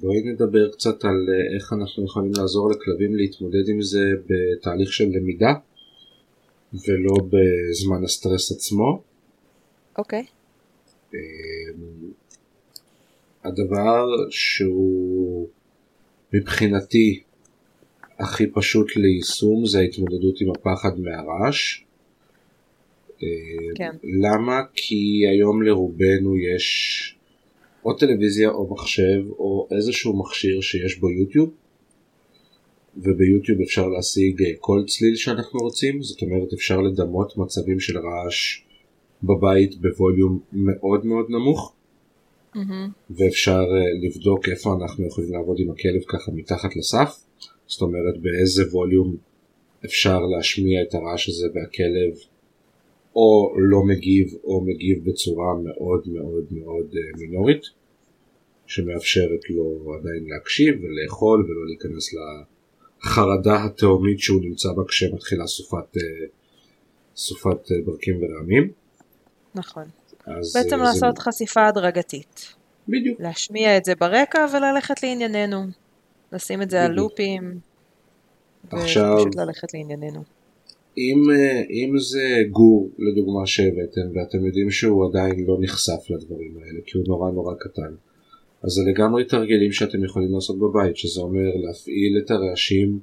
[0.00, 5.04] בואי נדבר קצת על אה, איך אנחנו יכולים לעזור לכלבים להתמודד עם זה בתהליך של
[5.04, 5.54] למידה
[6.72, 9.02] ולא בזמן הסטרס עצמו.
[9.98, 10.22] אוקיי.
[10.22, 11.14] Okay.
[11.14, 12.10] אמ,
[13.44, 15.48] הדבר שהוא
[16.32, 17.22] מבחינתי
[18.18, 21.82] הכי פשוט ליישום זה ההתמודדות עם הפחד מהרעש.
[23.74, 23.90] כן.
[24.22, 24.60] למה?
[24.74, 27.16] כי היום לרובנו יש
[27.84, 31.50] או טלוויזיה או מחשב או איזשהו מכשיר שיש בו יוטיוב
[32.96, 38.62] וביוטיוב אפשר להשיג אה, כל צליל שאנחנו רוצים זאת אומרת אפשר לדמות מצבים של רעש
[39.22, 41.74] בבית בווליום מאוד מאוד נמוך
[42.54, 42.58] mm-hmm.
[43.10, 47.24] ואפשר אה, לבדוק איפה אנחנו יכולים לעבוד עם הכלב ככה מתחת לסף
[47.66, 49.16] זאת אומרת באיזה ווליום
[49.84, 52.31] אפשר להשמיע את הרעש הזה והכלב
[53.16, 57.62] או לא מגיב או מגיב בצורה מאוד מאוד מאוד אה, מינורית
[58.66, 62.14] שמאפשרת לו עדיין להקשיב ולאכול ולא להיכנס
[63.04, 66.02] לחרדה התהומית שהוא נמצא בה כשמתחילה סופת, אה,
[67.16, 68.70] סופת אה, ברקים ורעמים.
[69.54, 69.84] נכון.
[70.26, 70.76] בעצם זה...
[70.76, 72.54] לעשות חשיפה הדרגתית.
[72.88, 73.20] בדיוק.
[73.20, 75.62] להשמיע את זה ברקע וללכת לענייננו.
[76.32, 76.90] לשים את זה בדיוק.
[76.90, 77.58] על לופים.
[78.70, 80.22] עכשיו, ופשוט ללכת לענייננו.
[80.98, 86.80] אם, אה, אם זה גור לדוגמה שהבאתם ואתם יודעים שהוא עדיין לא נחשף לדברים האלה
[86.86, 87.94] כי הוא נורא נורא קטן
[88.62, 92.98] אז זה לגמרי תרגילים שאתם יכולים לעשות בבית שזה אומר להפעיל את הרעשים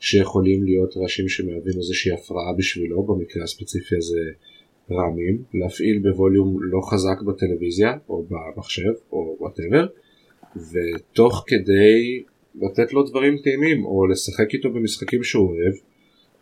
[0.00, 4.20] שיכולים להיות רעשים שמהווים איזושהי הפרעה בשבילו במקרה הספציפי הזה
[4.90, 9.86] רעמים להפעיל בווליום לא חזק בטלוויזיה או במחשב או וואטאבר
[10.56, 12.22] ותוך כדי
[12.62, 15.74] לתת לו דברים טעימים או לשחק איתו במשחקים שהוא אוהב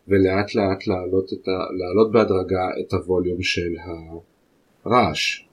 [0.09, 1.51] ולאט לאט להעלות, ה...
[1.79, 3.75] להעלות בהדרגה את הווליום של
[4.85, 5.47] הרעש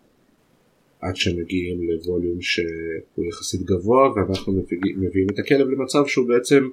[1.02, 4.54] עד שמגיעים לווליום שהוא יחסית גבוה ואנחנו
[4.98, 6.70] מביאים את הכלב למצב שהוא בעצם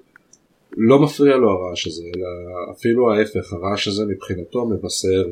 [0.76, 5.30] לא מפריע לו הרעש הזה אלא אפילו ההפך הרעש הזה מבחינתו מבשר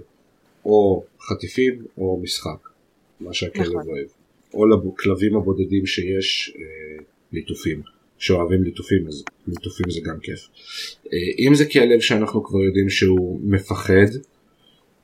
[0.65, 2.69] או חטיפים או משחק
[3.21, 3.89] מה שהכלב נכון.
[3.89, 4.09] אוהב
[4.55, 7.83] או לכלבים הבודדים שיש אה, ליטופים
[8.19, 10.49] שאוהבים ליטופים אז ליטופים זה גם כיף.
[11.13, 14.09] אה, אם זה כלב שאנחנו כבר יודעים שהוא מפחד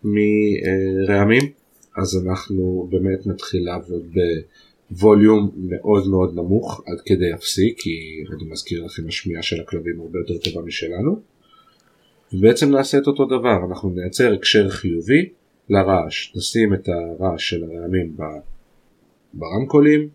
[0.05, 1.43] מרעמים
[1.97, 4.03] אז אנחנו באמת נתחיל לעבוד
[4.91, 10.19] בווליום מאוד מאוד נמוך עד כדי אפסי כי אני מזכיר לכם השמיעה של הכלבים הרבה
[10.19, 11.21] יותר טובה משלנו.
[12.33, 15.29] ובעצם נעשה את אותו דבר אנחנו נייצר הקשר חיובי
[15.69, 16.33] לרעש.
[16.37, 18.17] נשים את הרעש של הרעמים
[19.35, 20.09] ברמקולים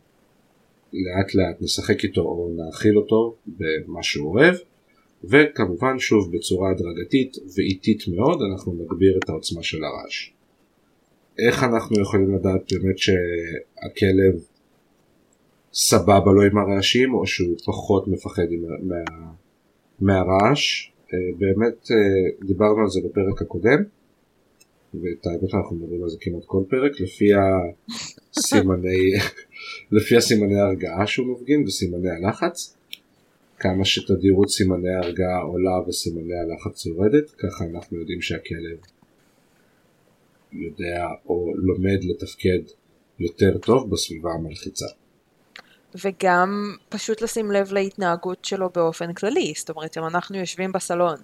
[0.93, 4.55] לאט לאט נשחק איתו או נאכיל אותו במה שהוא אוהב
[5.23, 10.31] וכמובן שוב בצורה הדרגתית ואיטית מאוד אנחנו נגביר את העוצמה של הרעש.
[11.47, 14.43] איך אנחנו יכולים לדעת באמת שהכלב
[15.73, 18.47] סבבה לו עם הרעשים או שהוא פחות מפחד
[18.81, 18.95] מה,
[19.99, 23.83] מהרעש אה, באמת אה, דיברנו על זה בפרק הקודם
[24.93, 27.25] ואת האמת אנחנו מדברים על זה כמעט כל פרק לפי
[28.37, 29.11] הסימני
[29.91, 32.75] לפי הסימני ההרגעה שהוא מפגין וסימני הלחץ
[33.59, 38.77] כמה שתדירות סימני ההרגעה עולה וסימני הלחץ יורדת ככה אנחנו יודעים שהכלב
[40.51, 42.59] יודע או לומד לתפקד
[43.19, 44.85] יותר טוב בסביבה המלחיצה.
[46.03, 51.15] וגם פשוט לשים לב להתנהגות שלו באופן כללי, זאת אומרת אם אנחנו יושבים בסלון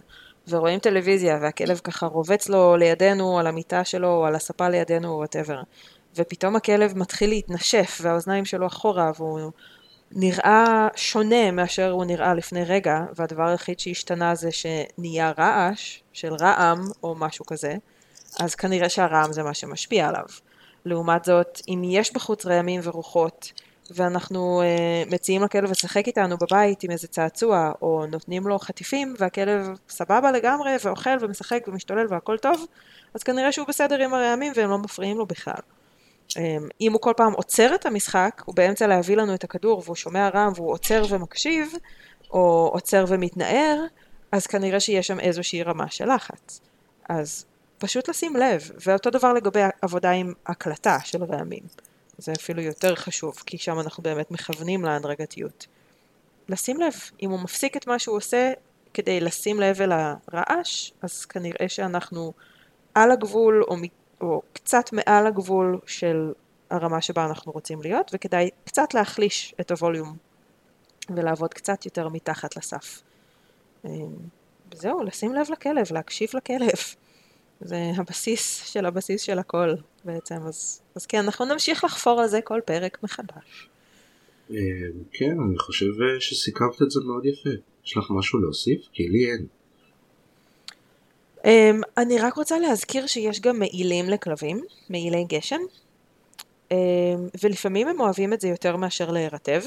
[0.47, 5.18] ורואים טלוויזיה, והכלב ככה רובץ לו לידינו, על המיטה שלו, או על הספה לידינו, או
[5.18, 5.61] וואטאבר,
[6.18, 9.51] ופתאום הכלב מתחיל להתנשף, והאוזניים שלו אחורה, והוא
[10.11, 16.88] נראה שונה מאשר הוא נראה לפני רגע, והדבר היחיד שהשתנה זה שנהיה רעש של רעם,
[17.03, 17.76] או משהו כזה,
[18.39, 20.26] אז כנראה שהרעם זה מה שמשפיע עליו.
[20.86, 23.51] לעומת זאת, אם יש בחוץ רעמים ורוחות,
[23.91, 29.68] ואנחנו uh, מציעים לכלב לשחק איתנו בבית עם איזה צעצוע, או נותנים לו חטיפים, והכלב
[29.89, 32.66] סבבה לגמרי, ואוכל ומשחק ומשתולל והכל טוב,
[33.13, 35.61] אז כנראה שהוא בסדר עם הרעמים והם לא מפריעים לו בכלל.
[36.30, 36.38] Um,
[36.82, 40.30] אם הוא כל פעם עוצר את המשחק, הוא באמצע להביא לנו את הכדור והוא שומע
[40.30, 41.74] רעם והוא עוצר ומקשיב,
[42.32, 43.86] או עוצר ומתנער,
[44.32, 46.62] אז כנראה שיש שם איזושהי רמה של לחץ.
[47.10, 47.46] אז
[47.78, 51.64] פשוט לשים לב, ואותו דבר לגבי עבודה עם הקלטה של רעמים.
[52.18, 55.68] זה אפילו יותר חשוב, כי שם אנחנו באמת מכוונים להדרגתיות.
[56.50, 58.52] לשים לב, אם הוא מפסיק את מה שהוא עושה
[58.94, 62.34] כדי לשים לב אל הרעש, אז כנראה שאנחנו
[62.96, 63.76] על הגבול או,
[64.22, 66.34] או קצת מעל הגבול של
[66.70, 70.18] הרמה שבה אנחנו רוצים להיות, וכדאי קצת להחליש את הווליום
[71.16, 73.01] ולעבוד קצת יותר מתחת לסף.
[73.86, 73.89] אמ,
[74.74, 76.80] זהו, לשים לב לכלב, להקשיב לכלב.
[77.61, 79.74] זה הבסיס של הבסיס של הכל
[80.05, 83.70] בעצם, אז, אז כן, אנחנו נמשיך לחפור על זה כל פרק מחדש.
[84.51, 84.57] אה,
[85.11, 87.49] כן, אני חושב אה, שסיכמת את זה מאוד יפה.
[87.86, 88.82] יש לך משהו להוסיף?
[88.93, 89.45] כי לי אין.
[91.46, 91.48] Um,
[91.98, 95.60] אני רק רוצה להזכיר שיש גם מעילים לכלבים, מעילי גשם,
[96.70, 96.74] um,
[97.43, 99.62] ולפעמים הם אוהבים את זה יותר מאשר להירטב.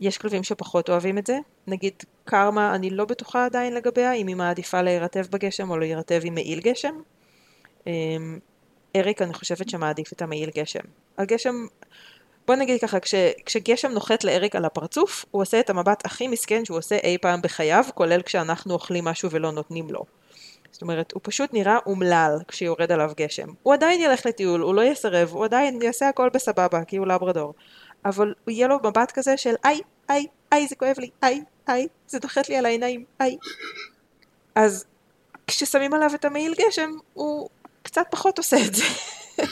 [0.00, 1.92] יש כלבים שפחות אוהבים את זה, נגיד
[2.24, 6.60] קרמה, אני לא בטוחה עדיין לגביה, אם היא מעדיפה להירטב בגשם או להירטב עם מעיל
[6.60, 6.94] גשם.
[7.86, 8.38] אמ,
[8.96, 10.84] אריק, אני חושבת שמעדיף את המעיל גשם.
[11.18, 11.66] הגשם,
[12.46, 13.14] בוא נגיד ככה, כש,
[13.46, 17.42] כשגשם נוחת לאריק על הפרצוף, הוא עושה את המבט הכי מסכן שהוא עושה אי פעם
[17.42, 20.04] בחייו, כולל כשאנחנו אוכלים משהו ולא נותנים לו.
[20.72, 23.48] זאת אומרת, הוא פשוט נראה אומלל כשיורד עליו גשם.
[23.62, 27.54] הוא עדיין ילך לטיול, הוא לא יסרב, הוא עדיין יעשה הכל בסבבה, כי הוא לברדור.
[28.04, 32.18] אבל יהיה לו מבט כזה של איי, איי, איי, זה כואב לי, איי, איי, זה
[32.18, 33.36] דוחת לי על העיניים, איי.
[34.54, 34.84] אז
[35.46, 37.48] כששמים עליו את המעיל גשם, הוא
[37.82, 38.84] קצת פחות עושה את זה.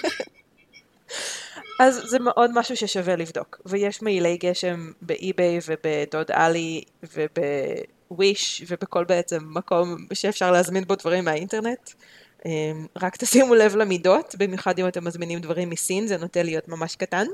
[1.81, 3.61] אז זה מאוד משהו ששווה לבדוק.
[3.67, 6.83] ויש מעילי גשם באי-ביי ובדוד עלי
[8.11, 11.91] ובוויש ובכל בעצם מקום שאפשר להזמין בו דברים מהאינטרנט.
[12.47, 16.97] אמ, רק תשימו לב למידות, במיוחד אם אתם מזמינים דברים מסין, זה נוטה להיות ממש
[16.97, 17.27] קטן.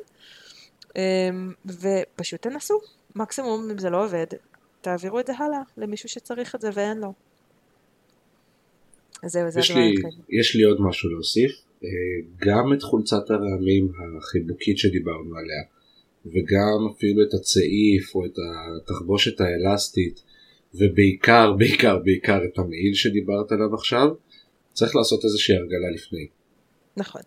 [0.96, 2.80] אמ, ופשוט תנסו,
[3.16, 4.26] מקסימום אם זה לא עובד,
[4.80, 7.12] תעבירו את זה הלאה למישהו שצריך את זה ואין לו.
[9.26, 10.20] זהו, זה הדבר היחיד.
[10.28, 11.50] יש לי עוד משהו להוסיף,
[11.84, 11.88] אה,
[12.36, 15.62] גם את חולצת הרעמים החיבוקית שדיברנו עליה,
[16.26, 18.36] וגם אפילו את הצעיף או את
[18.82, 20.20] התחבושת האלסטית,
[20.78, 24.08] ובעיקר, בעיקר, בעיקר את המעיל שדיברת עליו עכשיו,
[24.72, 26.26] צריך לעשות איזושהי הרגלה לפני.
[26.96, 27.22] נכון.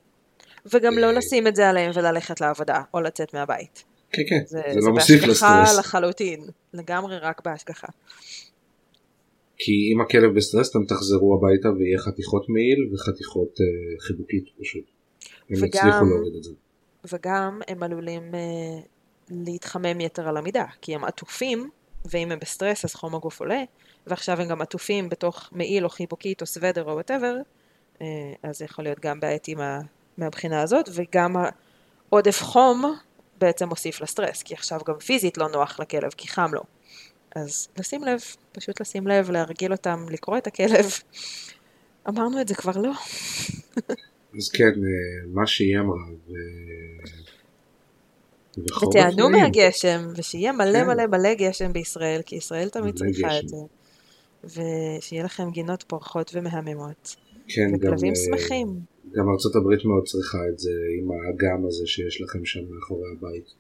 [0.74, 3.84] וגם לא לשים את זה עליהם וללכת לעבודה, או לצאת מהבית.
[4.12, 5.40] כן, כן, זה, זה לא מוסיף לסטרס.
[5.40, 6.40] זה בהשגחה לחלוטין,
[6.74, 7.88] לגמרי רק בהשגחה.
[9.58, 14.84] כי אם הכלב בסטרס אתם תחזרו הביתה ויהיה חתיכות מעיל וחתיכות uh, חיבוקית פשוט.
[15.50, 16.52] הם וגם, יצליחו להוריד את זה.
[17.14, 18.88] וגם הם עלולים uh,
[19.30, 21.70] להתחמם יתר על המידה, כי הם עטופים,
[22.06, 23.64] ואם הם בסטרס אז חום הגוף עולה,
[24.08, 27.36] ועכשיו הם גם עטופים בתוך מעיל או חיבוקית או סוודר או whatever,
[27.98, 28.02] uh,
[28.44, 29.80] אז זה יכול להיות גם בעייתי מה,
[30.18, 31.36] מהבחינה הזאת, וגם
[32.12, 32.96] העודף חום
[33.38, 36.62] בעצם מוסיף לסטרס, כי עכשיו גם פיזית לא נוח לכלב, כי חם לו.
[37.36, 38.20] אז לשים לב,
[38.52, 40.86] פשוט לשים לב, להרגיל אותם, לקרוא את הכלב.
[42.10, 42.92] אמרנו את זה כבר לא.
[44.38, 45.98] אז כן, אה, מה שהיא אמרה,
[48.58, 48.86] ו...
[48.86, 50.88] ותיהנו מהגשם, ושיהיה מלא כן.
[50.88, 53.40] מלא מלא גשם בישראל, כי ישראל תמיד צריכה.
[53.40, 53.58] את זה.
[54.44, 57.16] ושיהיה לכם גינות פורחות ומהממות.
[57.48, 58.68] כן, וכלבים גם, אה, שמחים.
[59.16, 63.54] גם ארצות הברית מאוד צריכה את זה עם האגם הזה שיש לכם שם מאחורי הבית.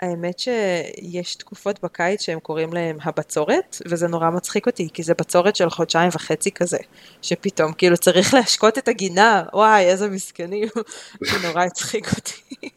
[0.00, 5.56] האמת שיש תקופות בקיץ שהם קוראים להם הבצורת, וזה נורא מצחיק אותי, כי זה בצורת
[5.56, 6.78] של חודשיים וחצי כזה,
[7.22, 10.68] שפתאום כאילו צריך להשקות את הגינה, וואי, איזה מסכנים,
[11.30, 12.70] זה נורא הצחיק אותי.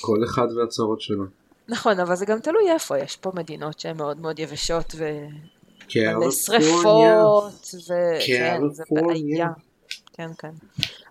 [0.00, 1.24] כל אחד והצורות שלו.
[1.68, 5.04] נכון, אבל זה גם תלוי איפה, יש פה מדינות שהן מאוד מאוד יבשות ו...
[5.88, 9.48] שרפות, וכן, זה בעיה.
[10.12, 10.50] כן, כן.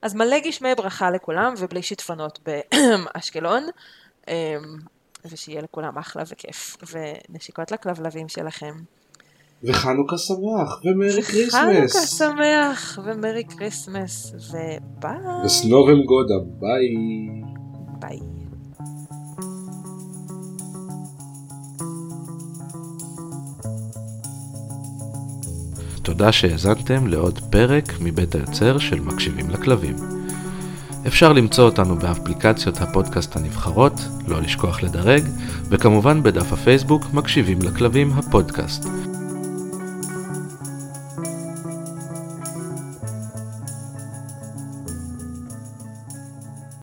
[0.01, 3.63] אז מלא גשמי ברכה לכולם, ובלי שיטפונות באשקלון,
[4.27, 4.33] אמ,
[5.25, 8.73] ושיהיה לכולם אחלה וכיף, ונשיקות לכלבלבים שלכם.
[9.63, 11.53] וחנוכה שמח, ו merry Christmas.
[11.53, 15.17] חנוכה שמח, ו merry Christmas, וביי.
[15.45, 17.58] ו с Новым годом, ביי.
[17.99, 18.19] ביי.
[26.01, 29.95] תודה שהאזנתם לעוד פרק מבית היוצר של מקשיבים לכלבים.
[31.07, 33.93] אפשר למצוא אותנו באפליקציות הפודקאסט הנבחרות,
[34.27, 35.23] לא לשכוח לדרג,
[35.69, 39.08] וכמובן בדף הפייסבוק מקשיבים לכלבים הפודקאסט.